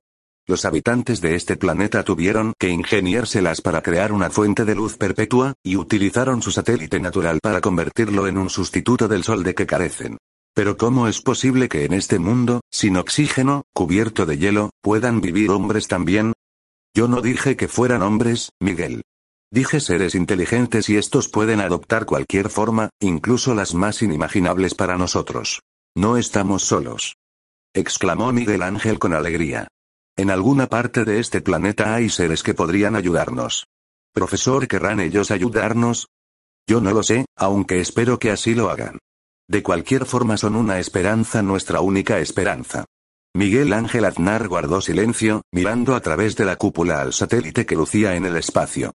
Los 0.50 0.64
habitantes 0.64 1.20
de 1.20 1.36
este 1.36 1.56
planeta 1.56 2.02
tuvieron 2.02 2.54
que 2.58 2.70
ingeniárselas 2.70 3.60
para 3.60 3.82
crear 3.82 4.10
una 4.10 4.30
fuente 4.30 4.64
de 4.64 4.74
luz 4.74 4.96
perpetua, 4.96 5.54
y 5.62 5.76
utilizaron 5.76 6.42
su 6.42 6.50
satélite 6.50 6.98
natural 6.98 7.38
para 7.40 7.60
convertirlo 7.60 8.26
en 8.26 8.36
un 8.36 8.50
sustituto 8.50 9.06
del 9.06 9.22
Sol 9.22 9.44
de 9.44 9.54
que 9.54 9.64
carecen. 9.64 10.18
Pero 10.52 10.76
¿cómo 10.76 11.06
es 11.06 11.22
posible 11.22 11.68
que 11.68 11.84
en 11.84 11.92
este 11.92 12.18
mundo, 12.18 12.62
sin 12.68 12.96
oxígeno, 12.96 13.62
cubierto 13.72 14.26
de 14.26 14.38
hielo, 14.38 14.70
puedan 14.82 15.20
vivir 15.20 15.52
hombres 15.52 15.86
también? 15.86 16.32
Yo 16.96 17.06
no 17.06 17.22
dije 17.22 17.56
que 17.56 17.68
fueran 17.68 18.02
hombres, 18.02 18.50
Miguel. 18.58 19.02
Dije 19.52 19.78
seres 19.78 20.16
inteligentes 20.16 20.88
y 20.88 20.96
estos 20.96 21.28
pueden 21.28 21.60
adoptar 21.60 22.06
cualquier 22.06 22.50
forma, 22.50 22.90
incluso 22.98 23.54
las 23.54 23.72
más 23.74 24.02
inimaginables 24.02 24.74
para 24.74 24.98
nosotros. 24.98 25.60
No 25.96 26.16
estamos 26.16 26.64
solos. 26.64 27.14
exclamó 27.72 28.32
Miguel 28.32 28.62
Ángel 28.62 28.98
con 28.98 29.14
alegría. 29.14 29.68
En 30.20 30.28
alguna 30.28 30.66
parte 30.66 31.06
de 31.06 31.18
este 31.18 31.40
planeta 31.40 31.94
hay 31.94 32.10
seres 32.10 32.42
que 32.42 32.52
podrían 32.52 32.94
ayudarnos. 32.94 33.68
Profesor, 34.12 34.68
¿querrán 34.68 35.00
ellos 35.00 35.30
ayudarnos? 35.30 36.08
Yo 36.68 36.82
no 36.82 36.92
lo 36.92 37.02
sé, 37.02 37.24
aunque 37.36 37.80
espero 37.80 38.18
que 38.18 38.30
así 38.30 38.54
lo 38.54 38.68
hagan. 38.68 38.98
De 39.48 39.62
cualquier 39.62 40.04
forma 40.04 40.36
son 40.36 40.56
una 40.56 40.78
esperanza, 40.78 41.40
nuestra 41.40 41.80
única 41.80 42.18
esperanza. 42.18 42.84
Miguel 43.34 43.72
Ángel 43.72 44.04
Aznar 44.04 44.46
guardó 44.46 44.82
silencio, 44.82 45.40
mirando 45.52 45.94
a 45.94 46.00
través 46.00 46.36
de 46.36 46.44
la 46.44 46.56
cúpula 46.56 47.00
al 47.00 47.14
satélite 47.14 47.64
que 47.64 47.76
lucía 47.76 48.14
en 48.14 48.26
el 48.26 48.36
espacio. 48.36 48.92